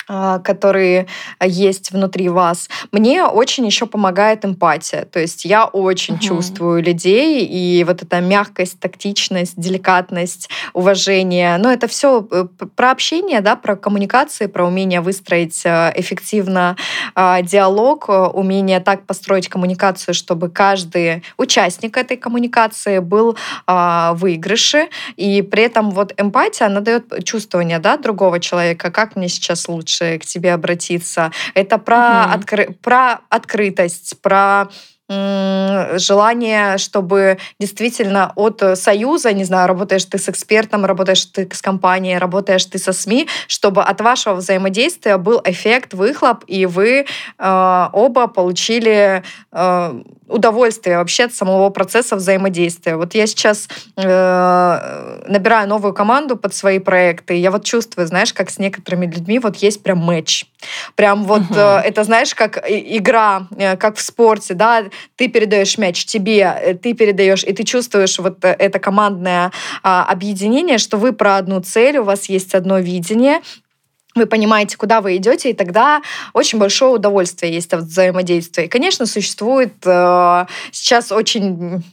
[0.07, 1.07] которые
[1.43, 2.69] есть внутри вас.
[2.93, 5.05] Мне очень еще помогает эмпатия.
[5.05, 6.23] То есть я очень угу.
[6.23, 11.57] чувствую людей, и вот эта мягкость, тактичность, деликатность, уважение.
[11.59, 16.77] Но это все э, про общение, да, про коммуникации, про умение выстроить э, эффективно
[17.15, 24.89] а, диалог, умение так построить коммуникацию, чтобы каждый участник этой коммуникации был а, в выигрыше.
[25.17, 29.96] И при этом вот эмпатия, она дает чувствование да, другого человека, как мне сейчас лучше
[30.01, 31.31] лучше к тебе обратиться.
[31.55, 32.39] Это про, угу.
[32.39, 34.69] откры- про открытость, про
[35.09, 42.19] желание, чтобы действительно от союза, не знаю, работаешь ты с экспертом, работаешь ты с компанией,
[42.19, 47.07] работаешь ты со СМИ, чтобы от вашего взаимодействия был эффект, выхлоп, и вы
[47.39, 52.97] э, оба получили э, удовольствие вообще от самого процесса взаимодействия.
[52.97, 58.51] Вот я сейчас э, набираю новую команду под свои проекты, я вот чувствую, знаешь, как
[58.51, 60.47] с некоторыми людьми вот есть прям матч.
[60.95, 61.55] Прям вот угу.
[61.55, 64.85] э, это, знаешь, как игра, э, как в спорте, да,
[65.17, 69.53] ты передаешь мяч тебе, э, ты передаешь, и ты чувствуешь вот э, это командное
[69.83, 73.41] э, объединение, что вы про одну цель, у вас есть одно видение,
[74.17, 76.03] вы понимаете, куда вы идете, и тогда
[76.33, 78.65] очень большое удовольствие есть от взаимодействия.
[78.65, 81.85] И, конечно, существует э, сейчас очень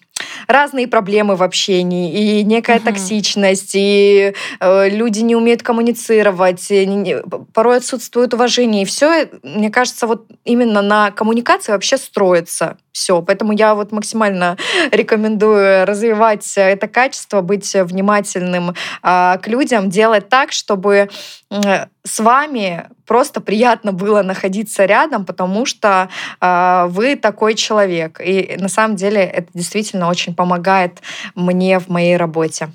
[0.47, 2.85] разные проблемы в общении, и некая угу.
[2.85, 7.17] токсичность, и э, люди не умеют коммуницировать, и,
[7.53, 8.83] порой отсутствует уважение.
[8.83, 13.21] И все, мне кажется, вот именно на коммуникации вообще строится все.
[13.21, 14.57] Поэтому я вот максимально
[14.91, 21.09] рекомендую развивать это качество, быть внимательным э, к людям, делать так, чтобы
[21.49, 26.09] э, с вами просто приятно было находиться рядом, потому что
[26.41, 28.21] э, вы такой человек.
[28.23, 31.01] И на самом деле это действительно очень помогает
[31.35, 32.69] мне в моей работе.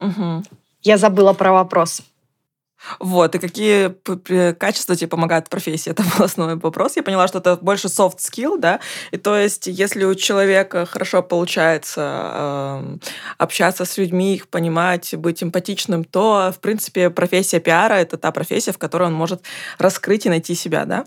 [0.00, 0.44] Угу.
[0.82, 2.02] Я забыла про вопрос.
[2.98, 3.94] Вот, и какие
[4.52, 5.90] качества тебе помогают в профессии?
[5.90, 6.96] Это был основной вопрос.
[6.96, 11.22] Я поняла, что это больше soft skill, да, и то есть если у человека хорошо
[11.22, 12.00] получается
[12.34, 12.96] э,
[13.38, 18.72] общаться с людьми, их понимать, быть эмпатичным, то, в принципе, профессия пиара— это та профессия,
[18.72, 19.42] в которой он может
[19.78, 21.04] раскрыть и найти себя, да?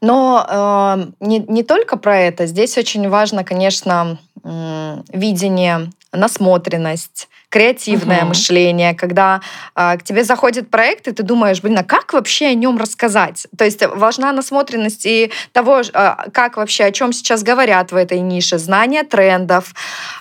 [0.00, 2.46] Но э, не, не только про это.
[2.46, 8.28] Здесь очень важно, конечно, э, видение, насмотренность, креативное угу.
[8.28, 9.40] мышление, когда
[9.74, 13.46] э, к тебе заходит проект, и ты думаешь, блин, а как вообще о нем рассказать?
[13.56, 18.20] То есть важна насмотренность и того, э, как вообще, о чем сейчас говорят в этой
[18.20, 19.74] нише, знание трендов,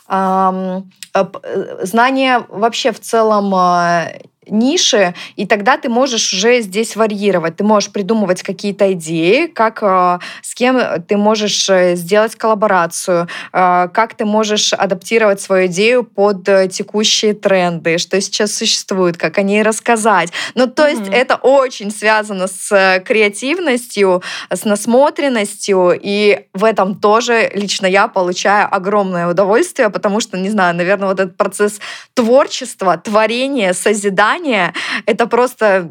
[0.08, 0.82] э,
[1.14, 1.26] э,
[1.84, 7.58] знание вообще в целом э, ниши, и тогда ты можешь уже здесь варьировать.
[7.58, 13.88] Ты можешь придумывать какие-то идеи, как, э, с кем ты можешь э, сделать коллаборацию, э,
[13.94, 19.62] как ты можешь адаптировать свою идею под текущие тренды, что сейчас существует, как о ней
[19.62, 20.32] рассказать.
[20.56, 20.90] Ну, то mm-hmm.
[20.90, 28.74] есть это очень связано с креативностью, с насмотренностью, и в этом тоже лично я получаю
[28.74, 31.80] огромное удовольствие, потому что, не знаю, наверное, вот этот процесс
[32.14, 34.74] творчества, творения, созидания, желание,
[35.06, 35.90] это просто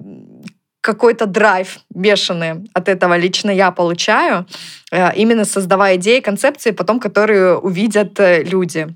[0.81, 4.47] какой-то драйв бешеный от этого лично я получаю,
[4.93, 8.87] э, именно создавая идеи, концепции, потом которые увидят э, люди.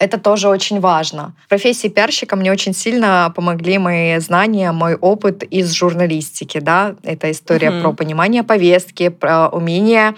[0.00, 1.34] Это тоже очень важно.
[1.44, 6.60] В профессии пиарщика мне очень сильно помогли мои знания, мой опыт из журналистики.
[6.60, 6.94] Да?
[7.02, 7.80] Это история угу.
[7.82, 10.14] про понимание повестки, про умение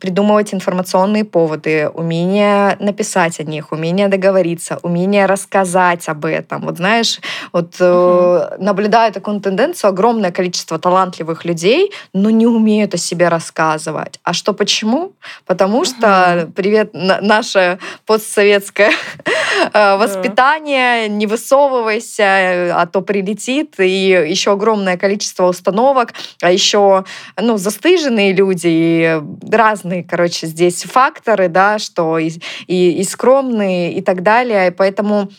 [0.00, 6.62] придумывать информационные поводы, умение написать о них, умение договориться, умение рассказать об этом.
[6.62, 7.20] Вот знаешь,
[7.52, 7.84] вот угу.
[7.84, 14.20] э, наблюдаю такую тенденцию, огромное количество талантливых людей, но не умеют о себе рассказывать.
[14.22, 15.12] А что почему?
[15.46, 18.90] Потому что, привет, наше постсоветское
[19.24, 19.30] э,
[19.72, 27.04] воспитание, не высовывайся, а то прилетит, и еще огромное количество установок, а еще
[27.40, 32.30] ну, застыженные люди, и разные разные, короче, здесь факторы, да, что и,
[32.66, 34.68] и, и скромные, и так далее.
[34.68, 35.30] И поэтому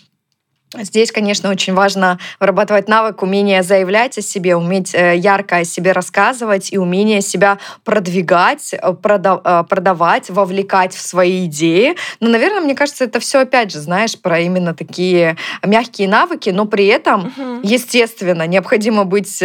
[0.77, 5.93] Здесь, конечно, очень важно вырабатывать навык умения заявлять о себе, уметь э, ярко о себе
[5.93, 11.95] рассказывать и умение себя продвигать, э, продавать, вовлекать в свои идеи.
[12.19, 16.65] Но, наверное, мне кажется, это все опять же, знаешь, про именно такие мягкие навыки, но
[16.65, 17.59] при этом, угу.
[17.63, 19.43] естественно, необходимо быть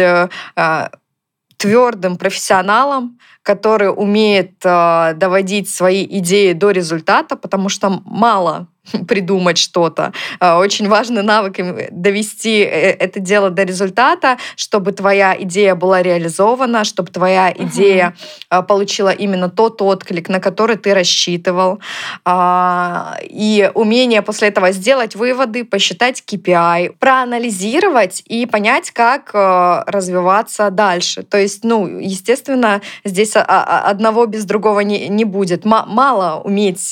[1.57, 8.67] твердым профессионалом, который умеет э, доводить свои идеи до результата, потому что мало
[9.07, 10.13] придумать что-то.
[10.39, 11.55] А, очень важный навык
[11.91, 18.15] довести э, это дело до результата, чтобы твоя идея была реализована, чтобы твоя идея
[18.51, 18.63] угу.
[18.63, 21.79] получила именно тот отклик, на который ты рассчитывал.
[22.23, 30.69] А, и умение после этого сделать выводы, посчитать KPI, проанализировать и понять, как э, развиваться
[30.69, 31.23] дальше.
[31.23, 35.65] То есть, ну, естественно, здесь одного без другого не, не будет.
[35.65, 36.91] Мало уметь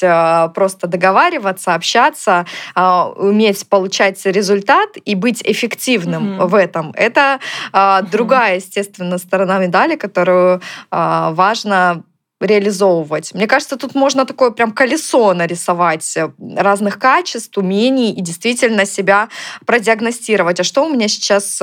[0.54, 6.47] просто договариваться, общаться, а, уметь получать результат и быть эффективным угу.
[6.47, 6.93] в этом.
[6.95, 7.39] Это
[7.73, 8.07] угу.
[8.09, 10.61] другая, естественно, сторона медали, которую
[10.91, 12.03] а, важно
[12.39, 13.34] реализовывать.
[13.34, 19.29] Мне кажется, тут можно такое прям колесо нарисовать э, разных качеств, умений и действительно себя
[19.65, 20.59] продиагностировать.
[20.59, 21.61] А что у меня сейчас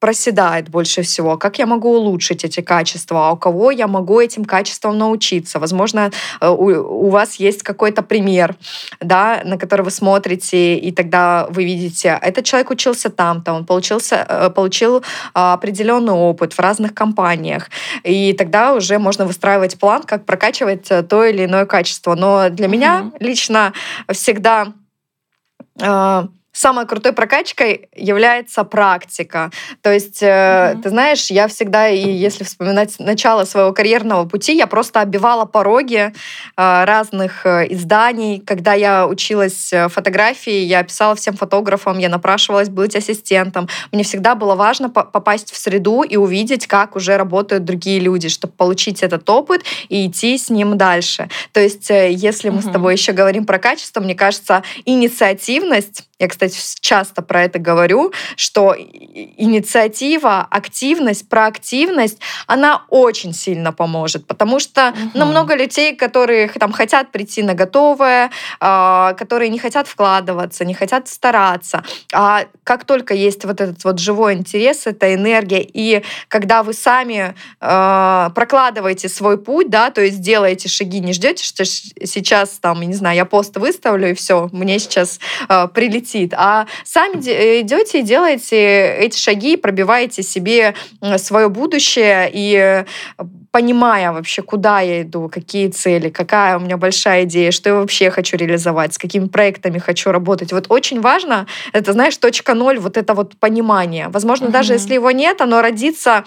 [0.00, 4.44] проседает больше всего, как я могу улучшить эти качества, а у кого я могу этим
[4.44, 5.58] качествам научиться.
[5.58, 8.54] Возможно, э, у, у вас есть какой-то пример,
[9.00, 14.24] да, на который вы смотрите, и тогда вы видите, этот человек учился там-то, он получился,
[14.28, 15.02] э, получил
[15.34, 17.70] а, определенный опыт в разных компаниях,
[18.04, 22.14] и тогда уже можно выстраивать план, как прокачивать э, то или иное качество.
[22.14, 22.70] Но для mm-hmm.
[22.70, 23.72] меня лично
[24.12, 24.72] всегда
[26.58, 29.50] самой крутой прокачкой является практика.
[29.82, 30.82] То есть, mm-hmm.
[30.82, 36.12] ты знаешь, я всегда, и если вспоминать начало своего карьерного пути, я просто обивала пороги
[36.56, 38.40] э, разных э, изданий.
[38.40, 43.68] Когда я училась фотографии, я писала всем фотографам, я напрашивалась быть ассистентом.
[43.92, 48.54] Мне всегда было важно попасть в среду и увидеть, как уже работают другие люди, чтобы
[48.54, 51.28] получить этот опыт и идти с ним дальше.
[51.52, 52.68] То есть, если мы mm-hmm.
[52.68, 58.12] с тобой еще говорим про качество, мне кажется, инициативность я, кстати, часто про это говорю,
[58.36, 65.10] что инициатива, активность, проактивность, она очень сильно поможет, потому что угу.
[65.14, 70.74] ну, много людей, которые там хотят прийти на готовое, э, которые не хотят вкладываться, не
[70.74, 71.84] хотят стараться.
[72.12, 77.36] А как только есть вот этот вот живой интерес, эта энергия, и когда вы сами
[77.60, 82.94] э, прокладываете свой путь, да, то есть делаете шаги, не ждете, что сейчас там, не
[82.94, 87.18] знаю, я пост выставлю и все, мне сейчас э, прилетит летит, а сами
[87.60, 90.74] идете и делаете эти шаги, пробиваете себе
[91.16, 92.84] свое будущее и
[93.50, 98.10] понимая вообще, куда я иду, какие цели, какая у меня большая идея, что я вообще
[98.10, 100.52] хочу реализовать, с какими проектами хочу работать.
[100.52, 104.08] Вот очень важно, это, знаешь, точка ноль, вот это вот понимание.
[104.08, 104.52] Возможно, угу.
[104.52, 106.24] даже если его нет, оно родится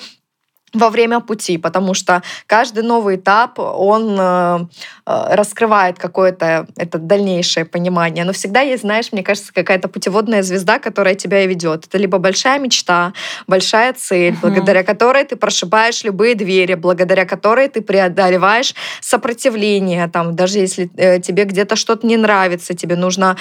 [0.74, 4.60] во время пути, потому что каждый новый этап, он э,
[5.06, 8.24] э, раскрывает какое-то это дальнейшее понимание.
[8.24, 11.88] Но всегда есть, знаешь, мне кажется, какая-то путеводная звезда, которая тебя и ведет.
[11.88, 13.14] Это либо большая мечта,
[13.48, 14.42] большая цель, uh-huh.
[14.42, 20.08] благодаря которой ты прошибаешь любые двери, благодаря которой ты преодолеваешь сопротивление.
[20.08, 23.36] Там, даже если э, тебе где-то что-то не нравится, тебе нужно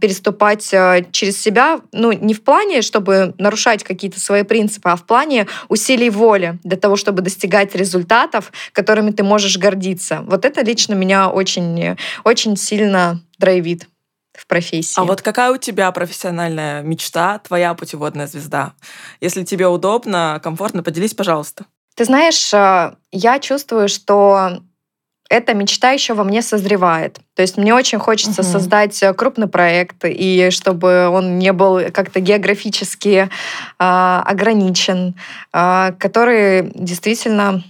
[0.00, 0.62] переступать
[1.10, 6.10] через себя, ну, не в плане, чтобы нарушать какие-то свои принципы, а в плане усилий
[6.10, 10.22] воли для того, чтобы достигать результатов, которыми ты можешь гордиться.
[10.26, 13.86] Вот это лично меня очень, очень сильно драйвит
[14.34, 14.98] в профессии.
[14.98, 18.74] А вот какая у тебя профессиональная мечта, твоя путеводная звезда?
[19.20, 21.66] Если тебе удобно, комфортно, поделись, пожалуйста.
[21.94, 24.62] Ты знаешь, э, я чувствую, что
[25.32, 27.18] эта мечта еще во мне созревает.
[27.34, 28.50] То есть мне очень хочется угу.
[28.50, 33.28] создать э, крупный проект, и чтобы он не был как-то географически э,
[33.78, 35.14] ограничен,
[35.52, 37.64] э, который действительно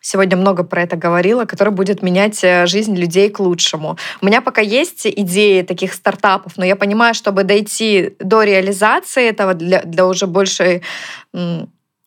[0.00, 3.98] сегодня много про это говорила, который будет менять э, жизнь людей к лучшему.
[4.22, 9.54] У меня пока есть идеи таких стартапов, но я понимаю, чтобы дойти до реализации этого
[9.54, 10.82] для, для уже большей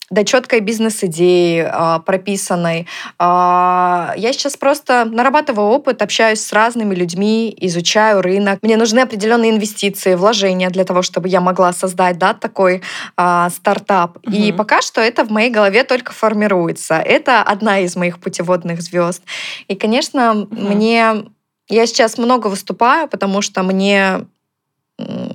[0.10, 2.88] до четкой бизнес-идеи а, прописанной.
[3.18, 8.60] А, я сейчас просто нарабатываю опыт, общаюсь с разными людьми, изучаю рынок.
[8.62, 12.82] Мне нужны определенные инвестиции, вложения для того, чтобы я могла создать да, такой
[13.18, 14.18] а, стартап.
[14.26, 14.36] Угу.
[14.36, 16.96] И пока что это в моей голове только формируется.
[16.96, 19.24] Это одна из моих путеводных звезд.
[19.68, 20.56] И, конечно, угу.
[20.56, 21.24] мне
[21.70, 24.26] я сейчас много выступаю, потому что мне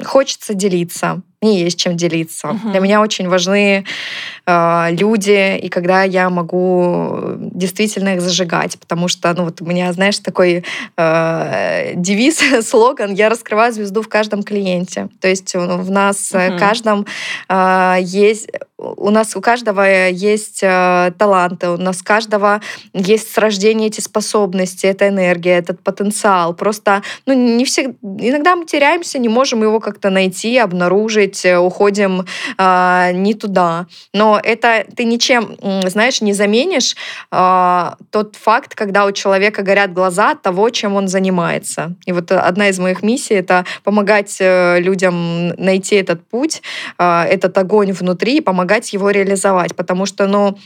[0.05, 1.23] хочется делиться.
[1.45, 2.49] Мне есть чем делиться.
[2.49, 2.71] Угу.
[2.71, 3.85] Для меня очень важны
[4.47, 9.93] э, люди, и когда я могу действительно их зажигать, потому что, ну вот у меня,
[9.93, 10.65] знаешь, такой
[10.97, 15.09] э, девиз, слоган «Я раскрываю звезду в каждом клиенте».
[15.21, 16.59] То есть в нас угу.
[16.59, 17.07] каждом
[17.49, 22.61] э, есть у нас у каждого есть э, таланты, у нас у каждого
[22.93, 26.55] есть с рождения эти способности, эта энергия, этот потенциал.
[26.55, 32.27] Просто, ну, не всегда, иногда мы теряемся, не можем его как-то найти, обнаружить, э, уходим
[32.59, 33.87] э, не туда.
[34.13, 35.57] Но это ты ничем,
[35.87, 36.97] знаешь, не заменишь
[37.33, 41.95] э, тот факт, когда у человека горят глаза от того, чем он занимается.
[42.05, 46.63] И вот одна из моих миссий— это помогать э, людям найти этот путь,
[46.99, 50.57] э, этот огонь внутри, помогать помогать его реализовать, потому что, ну,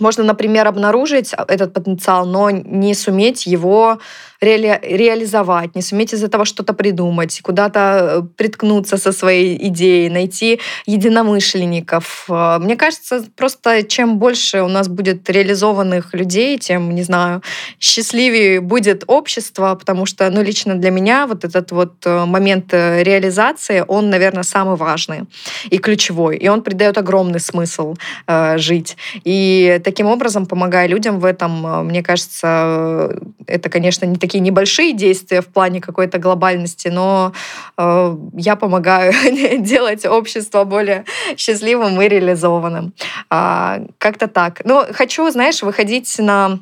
[0.00, 3.98] можно, например, обнаружить этот потенциал, но не суметь его
[4.44, 10.60] реали реализовать, не суметь из этого что-то придумать, куда-то э, приткнуться со своей идеей, найти
[10.86, 12.26] единомышленников.
[12.28, 17.42] Э, мне кажется, просто чем больше у нас будет реализованных людей, тем, не знаю,
[17.80, 23.84] счастливее будет общество, потому что, ну, лично для меня вот этот вот э, момент реализации,
[23.86, 25.22] он, наверное, самый важный
[25.70, 27.94] и ключевой, и он придает огромный смысл
[28.26, 28.96] э, жить.
[29.24, 34.92] И таким образом, помогая людям в этом, мне кажется, это, конечно, не такие такие небольшие
[34.92, 37.32] действия в плане какой-то глобальности, но
[37.78, 39.12] э, я помогаю
[39.60, 41.04] делать общество более
[41.36, 42.92] счастливым и реализованным.
[43.30, 44.62] А, как-то так.
[44.64, 46.58] Но хочу, знаешь, выходить на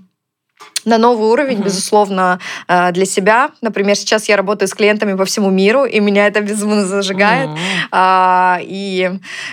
[0.85, 1.65] на новый уровень, uh-huh.
[1.65, 3.51] безусловно, э, для себя.
[3.63, 7.51] Например, сейчас я работаю с клиентами по всему миру, и меня это безумно зажигает.
[7.91, 8.61] Uh-huh.
[8.63, 9.11] И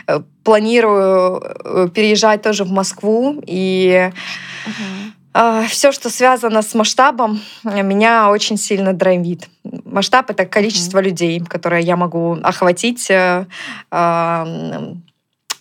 [0.08, 4.12] э, планирую э, переезжать тоже в Москву и
[4.66, 5.19] uh-huh.
[5.34, 9.48] А, Все, что связано с масштабом, меня очень сильно драйвит.
[9.64, 11.04] Масштаб— это количество mm-hmm.
[11.04, 13.46] людей, которые я могу охватить э,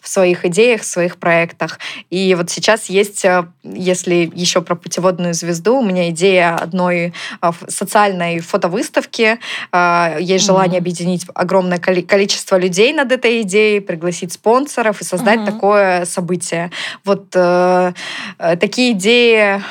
[0.08, 1.78] в своих идеях, в своих проектах.
[2.08, 7.50] И вот сейчас есть, э, если еще про путеводную звезду, у меня идея одной э,
[7.68, 9.38] социальной фотовыставки.
[9.70, 10.82] Э, есть желание mm-hmm.
[10.82, 15.52] объединить огромное количество людей над этой идеей, пригласить спонсоров и создать mm-hmm.
[15.52, 16.70] такое событие.
[17.04, 19.62] Вот такие идеи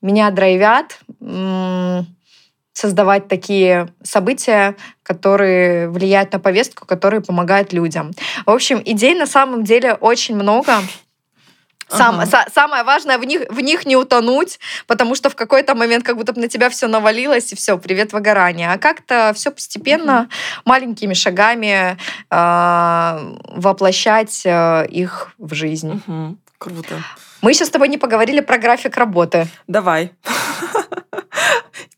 [0.00, 0.98] меня драйвят
[2.74, 8.10] создавать такие события, которые влияют на повестку, которые помогают людям.
[8.44, 10.72] В общем, идей на самом деле очень много.
[11.88, 12.26] Сам, ага.
[12.26, 16.16] са, самое важное в них, в них не утонуть, потому что в какой-то момент как
[16.16, 18.72] будто бы на тебя все навалилось, и все, привет выгорание.
[18.72, 20.28] А как-то все постепенно, угу.
[20.64, 21.96] маленькими шагами
[22.30, 26.02] э, воплощать э, их в жизнь.
[26.06, 26.36] Угу.
[26.58, 26.94] Круто.
[27.42, 29.46] Мы еще с тобой не поговорили про график работы.
[29.68, 30.12] Давай.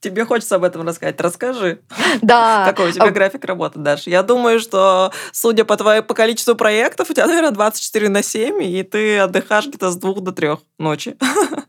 [0.06, 1.20] Тебе хочется об этом рассказать.
[1.20, 1.80] Расскажи.
[2.22, 2.64] Да.
[2.68, 4.06] Какой у тебя график работы, Даш?
[4.06, 8.62] Я думаю, что, судя по твоему по количеству проектов, у тебя, наверное, 24 на 7,
[8.62, 11.16] и ты отдыхаешь где-то с двух до трех ночи.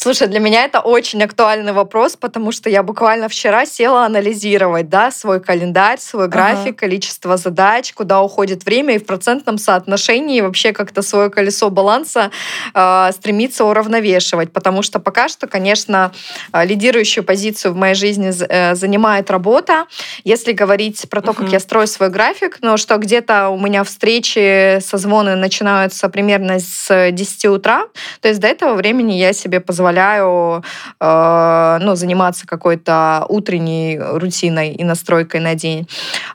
[0.00, 5.10] Слушай, для меня это очень актуальный вопрос, потому что я буквально вчера села анализировать да,
[5.10, 6.76] свой календарь, свой график, ага.
[6.76, 12.30] количество задач, куда уходит время, и в процентном соотношении вообще как-то свое колесо баланса
[12.74, 14.52] э, стремиться уравновешивать.
[14.52, 16.12] Потому что пока что, конечно,
[16.52, 19.86] а, лидирующую позицию в моей жизни э, занимает работа.
[20.22, 24.78] Если говорить про то, как я строю свой график, ну что где-то у меня встречи,
[24.78, 27.88] созвоны начинаются примерно с 10 утра,
[28.20, 30.62] то есть до этого времени я себе позволяю позволяю
[31.00, 35.88] э, ну, заниматься какой-то утренней рутиной и настройкой на день.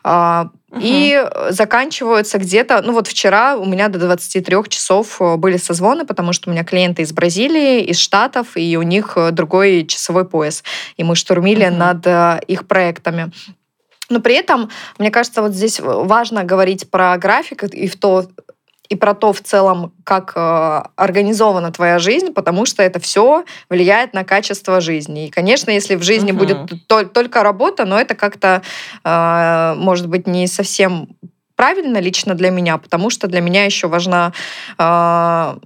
[0.04, 0.82] Э, Угу.
[0.82, 6.34] И заканчиваются где-то, ну вот вчера у меня до 23 часов э, были созвоны, потому
[6.34, 10.64] что у меня клиенты из Бразилии, из Штатов, и у них э, другой часовой пояс.
[10.98, 11.76] И мы штурмили угу.
[11.76, 13.32] над э, их проектами.
[14.10, 18.26] Но при этом, мне кажется, вот здесь важно говорить про график и в то,
[18.90, 24.14] и про то в целом, как э, организована твоя жизнь, потому что это все влияет
[24.14, 25.28] на качество жизни.
[25.28, 26.38] И, конечно, если в жизни uh-huh.
[26.38, 28.62] будет то- только работа, но это как-то,
[29.04, 31.08] э, может быть, не совсем
[31.56, 34.34] правильно лично для меня, потому что для меня еще важна
[34.78, 35.58] э,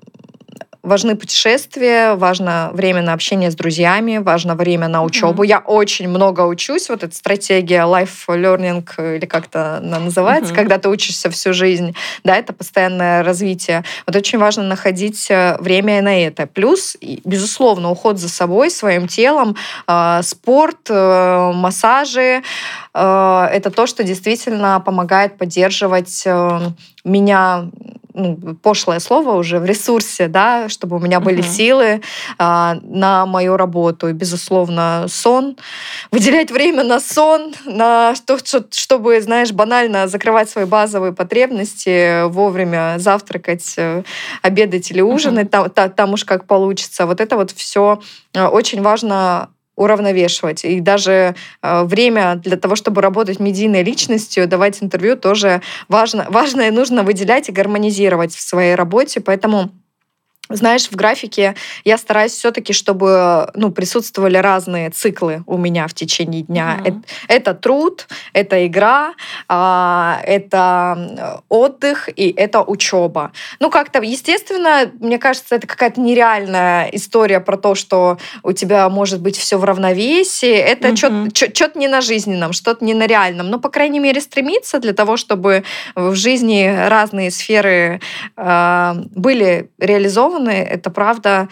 [0.88, 5.44] важны путешествия, важно время на общение с друзьями, важно время на учебу.
[5.44, 5.48] Mm-hmm.
[5.48, 6.90] Я очень много учусь.
[6.90, 10.56] Вот эта стратегия life learning, или как-то она называется, mm-hmm.
[10.56, 11.96] когда ты учишься всю жизнь.
[12.24, 13.84] Да, это постоянное развитие.
[14.06, 16.48] Вот очень важно находить э, время на это.
[16.48, 19.56] Плюс, безусловно, уход за собой, своим телом,
[19.88, 22.42] э, спорт, э, массажи.
[22.94, 26.26] Это то, что действительно помогает поддерживать
[27.04, 27.70] меня
[28.18, 31.48] ну, пошлое слово уже, в ресурсе, да, чтобы у меня были угу.
[31.48, 32.02] силы
[32.38, 34.10] а, на мою работу.
[34.10, 35.56] И, безусловно, сон.
[36.12, 38.38] Выделять время на сон, на то,
[38.72, 44.04] чтобы, знаешь, банально закрывать свои базовые потребности, вовремя завтракать, э,
[44.42, 45.70] обедать или ужинать, угу.
[45.70, 47.06] там, там уж как получится.
[47.06, 48.02] Вот это вот все
[48.34, 50.66] э, очень важно уравновешивать.
[50.66, 56.64] И даже э, время для того, чтобы работать медийной личностью, давать интервью тоже важно, важно
[56.64, 59.22] и нужно выделять и гармонизировать в своей работе.
[59.22, 59.72] Поэтому
[60.50, 66.42] знаешь, в графике я стараюсь все-таки, чтобы ну, присутствовали разные циклы у меня в течение
[66.42, 66.80] дня.
[66.80, 66.88] Mm-hmm.
[66.88, 69.14] Это, это труд, это игра,
[69.48, 73.32] а, это отдых и это учеба.
[73.60, 79.22] Ну, как-то, естественно, мне кажется, это какая-то нереальная история про то, что у тебя может
[79.22, 80.54] быть все в равновесии.
[80.54, 81.54] Это mm-hmm.
[81.54, 83.50] что-то не на жизненном, что-то не на реальном.
[83.50, 85.64] Но, по крайней мере, стремиться для того, чтобы
[85.96, 88.00] в жизни разные сферы
[88.36, 91.50] э, были реализованы реализованы, это правда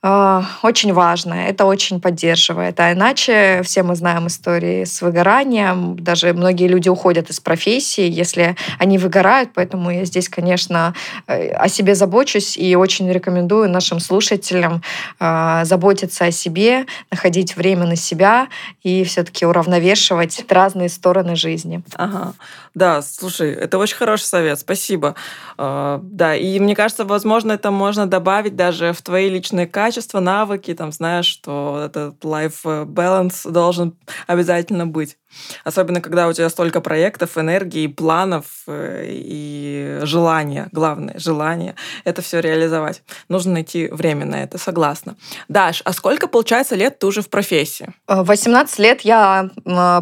[0.00, 2.78] очень важно, это очень поддерживает.
[2.78, 8.54] А иначе все мы знаем истории с выгоранием, даже многие люди уходят из профессии, если
[8.78, 10.94] они выгорают, поэтому я здесь, конечно,
[11.26, 14.82] э, о себе забочусь и очень рекомендую нашим слушателям
[15.18, 18.48] а, заботиться о себе, находить время на себя
[18.84, 21.82] и все-таки уравновешивать разные стороны жизни.
[21.96, 22.34] Ага.
[22.74, 25.16] Да, слушай, это очень хороший совет, спасибо.
[25.56, 30.20] А, да, и мне кажется, возможно, это можно добавить даже в твои личные качества, качества,
[30.20, 35.16] навыки, там, знаешь, что этот life balance должен обязательно быть.
[35.64, 41.74] Особенно, когда у тебя столько проектов, энергии, планов э, и желания, главное, желание
[42.04, 43.02] это все реализовать.
[43.30, 45.16] Нужно найти время на это, согласна.
[45.48, 47.88] Даш, а сколько, получается, лет ты уже в профессии?
[48.06, 49.48] 18 лет я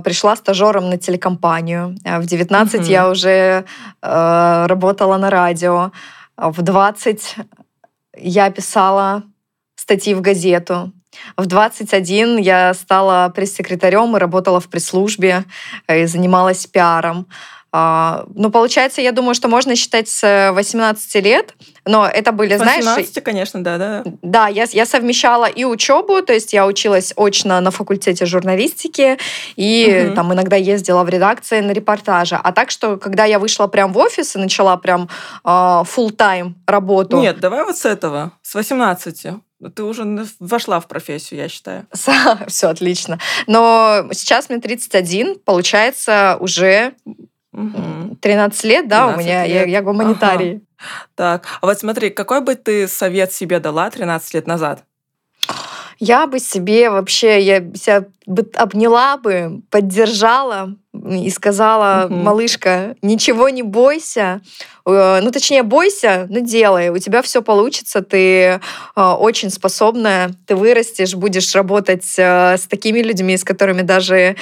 [0.03, 1.97] пришла стажером на телекомпанию.
[2.05, 2.91] В 19 угу.
[2.91, 3.65] я уже
[4.03, 5.93] э, работала на радио.
[6.37, 7.37] В 20
[8.17, 9.23] я писала
[9.87, 10.93] статьи в газету.
[11.37, 15.45] В 21 я стала пресс-секретарем и работала в пресс-службе
[15.87, 17.29] э, и занималась пиаром.
[17.73, 22.83] А, ну, получается, я думаю, что можно считать с 18 лет, но это были, 18,
[22.83, 22.97] знаешь...
[22.97, 24.03] 18, конечно, да, да.
[24.23, 29.19] Да, я, я совмещала и учебу, то есть я училась очно на факультете журналистики,
[29.55, 30.17] и угу.
[30.17, 32.35] там иногда ездила в редакции на репортажи.
[32.43, 35.09] А так что, когда я вышла прям в офис и начала прям
[35.45, 37.21] э, full-time работу...
[37.21, 39.27] Нет, давай вот с этого, с 18.
[39.75, 41.87] Ты уже вошла в профессию, я считаю.
[42.47, 43.19] Все отлично.
[43.47, 46.95] Но сейчас мне 31, получается, уже
[47.53, 49.55] 13 лет, да, 13 у меня, лет.
[49.55, 50.53] Я, я гуманитарий.
[50.53, 50.61] Ага.
[51.15, 54.85] Так, а вот смотри, какой бы ты совет себе дала 13 лет назад?
[55.99, 60.77] Я бы себе вообще, я себя бы обняла бы, поддержала
[61.11, 62.15] и сказала, угу.
[62.15, 64.41] малышка, ничего не бойся,
[64.87, 66.91] Э, ну, точнее, бойся, но делай.
[66.91, 68.61] У тебя все получится, ты
[68.97, 74.37] э, очень способная, ты вырастешь, будешь работать э, с такими людьми, с которыми даже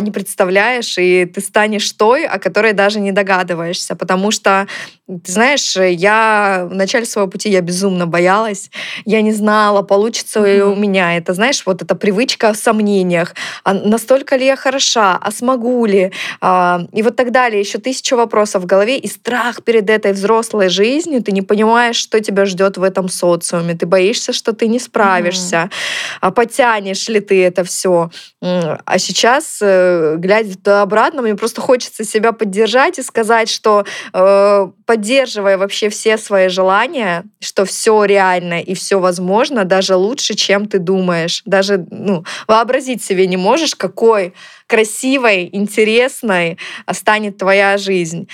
[0.00, 3.94] не представляешь, и ты станешь той, о которой даже не догадываешься.
[3.94, 4.66] Потому что,
[5.06, 8.70] ты знаешь, я в начале своего пути я безумно боялась.
[9.04, 11.32] Я не знала, получится ли у меня это.
[11.34, 13.34] Знаешь, вот эта привычка в сомнениях.
[13.64, 15.18] А настолько ли я хороша?
[15.20, 15.95] А смогу ли?
[16.40, 17.60] А, и вот так далее.
[17.60, 21.96] Еще тысяча вопросов в голове и страх перед перед этой взрослой жизнью ты не понимаешь,
[21.96, 23.74] что тебя ждет в этом социуме.
[23.74, 25.56] Ты боишься, что ты не справишься.
[25.56, 26.18] Mm-hmm.
[26.20, 28.10] А потянешь ли ты это все?
[28.40, 34.68] А сейчас, э, глядя туда обратно, мне просто хочется себя поддержать и сказать, что э,
[34.86, 40.78] поддерживая вообще все свои желания, что все реально и все возможно, даже лучше, чем ты
[40.78, 41.42] думаешь.
[41.44, 44.32] Даже ну, вообразить себе не можешь, какой
[44.66, 46.58] красивой, интересной
[46.92, 48.28] станет твоя жизнь.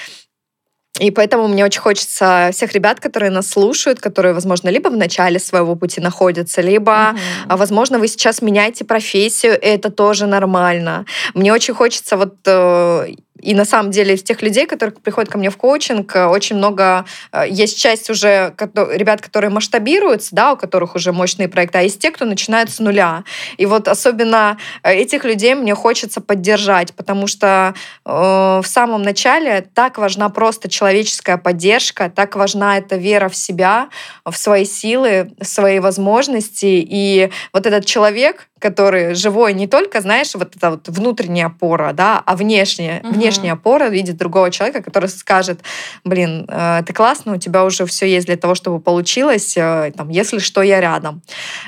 [1.00, 5.38] И поэтому мне очень хочется всех ребят, которые нас слушают, которые, возможно, либо в начале
[5.38, 7.56] своего пути находятся, либо, mm-hmm.
[7.56, 11.06] возможно, вы сейчас меняете профессию, это тоже нормально.
[11.34, 13.06] Мне очень хочется вот э,
[13.42, 16.56] и на самом деле из тех людей, которые приходят ко мне в коучинг, э, очень
[16.56, 21.82] много э, есть часть уже ребят, которые масштабируются, да, у которых уже мощные проекты, а
[21.82, 23.24] есть те, кто начинает с нуля.
[23.56, 27.74] И вот особенно э, этих людей мне хочется поддержать, потому что
[28.04, 33.88] э, в самом начале так важна просто человеческая поддержка, так важна эта вера в себя,
[34.24, 36.66] в свои силы, в свои возможности.
[36.66, 42.22] И вот этот человек, который живой не только, знаешь, вот эта вот внутренняя опора, да,
[42.24, 43.14] а внешняя, угу.
[43.14, 45.60] внешняя опора видит другого человека, который скажет,
[46.04, 50.08] блин, э, ты классно, у тебя уже все есть для того, чтобы получилось, э, там,
[50.08, 51.22] если что, я рядом.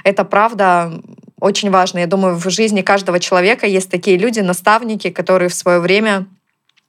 [0.04, 0.92] Это правда
[1.40, 1.98] очень важно.
[1.98, 6.26] Я думаю, в жизни каждого человека есть такие люди, наставники, которые в свое время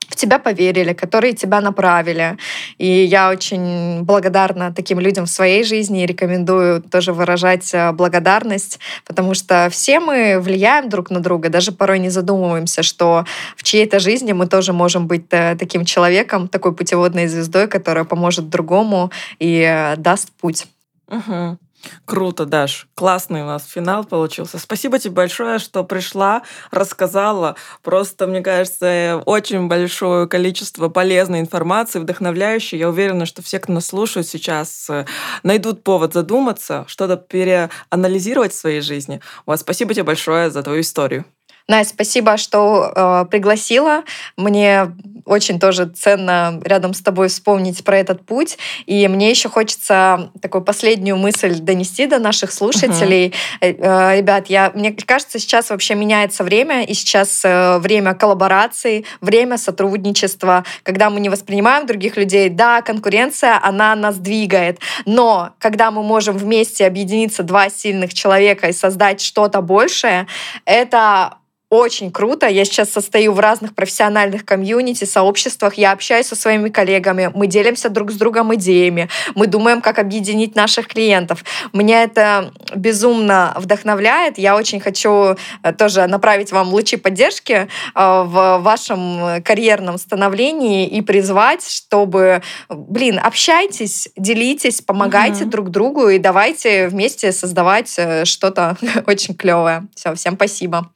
[0.07, 2.37] в тебя поверили, которые тебя направили.
[2.77, 8.79] И я очень благодарна таким людям в своей жизни и рекомендую тоже выражать э, благодарность,
[9.05, 13.25] потому что все мы влияем друг на друга, даже порой не задумываемся, что
[13.55, 18.49] в чьей-то жизни мы тоже можем быть э, таким человеком, такой путеводной звездой, которая поможет
[18.49, 20.67] другому и э, даст путь.
[21.07, 21.57] Угу.
[22.05, 22.87] Круто, Даш.
[22.95, 24.59] Классный у нас финал получился.
[24.59, 27.55] Спасибо тебе большое, что пришла, рассказала.
[27.83, 32.77] Просто, мне кажется, очень большое количество полезной информации, вдохновляющей.
[32.77, 35.05] Я уверена, что все, кто нас слушает сейчас, э,
[35.43, 39.21] найдут повод задуматься, что-то переанализировать в своей жизни.
[39.45, 41.25] Вот, спасибо тебе большое за твою историю.
[41.67, 44.03] Настя, спасибо, что э, пригласила.
[44.37, 44.91] Мне
[45.25, 48.59] очень тоже ценно рядом с тобой вспомнить про этот путь.
[48.85, 53.33] И мне еще хочется такую последнюю мысль донести до наших слушателей.
[53.61, 54.11] Uh-huh.
[54.11, 59.57] Э, ребят, я, мне кажется, сейчас вообще меняется время, и сейчас э, время коллабораций, время
[59.57, 62.49] сотрудничества, когда мы не воспринимаем других людей.
[62.49, 68.73] Да, конкуренция, она нас двигает, но когда мы можем вместе объединиться два сильных человека и
[68.73, 70.27] создать что-то большее,
[70.65, 71.37] это
[71.75, 72.47] очень круто.
[72.47, 75.75] Я сейчас состою в разных профессиональных комьюнити, сообществах.
[75.75, 77.31] Я общаюсь со своими коллегами.
[77.33, 79.09] Мы делимся друг с другом идеями.
[79.35, 81.43] Мы думаем, как объединить наших клиентов.
[81.73, 84.37] Меня это безумно вдохновляет.
[84.37, 91.01] Я очень хочу э, тоже направить вам лучи поддержки э, в вашем карьерном становлении и
[91.01, 95.51] призвать, чтобы, блин, общайтесь, делитесь, помогайте угу.
[95.51, 99.87] друг другу и давайте вместе создавать э, что-то очень клевое.
[99.95, 100.94] Все, всем спасибо.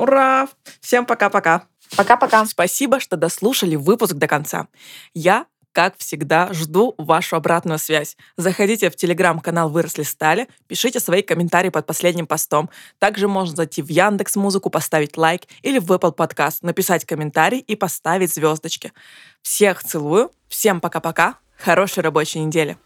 [0.00, 0.48] Ура!
[0.80, 1.64] Всем пока-пока.
[1.94, 2.46] Пока-пока.
[2.46, 4.66] Спасибо, что дослушали выпуск до конца.
[5.12, 8.16] Я как всегда, жду вашу обратную связь.
[8.36, 12.70] Заходите в телеграм-канал «Выросли стали», пишите свои комментарии под последним постом.
[12.98, 17.76] Также можно зайти в Яндекс Музыку, поставить лайк или в Apple Podcast, написать комментарий и
[17.76, 18.92] поставить звездочки.
[19.42, 22.76] Всех целую, всем пока-пока, хорошей рабочей недели.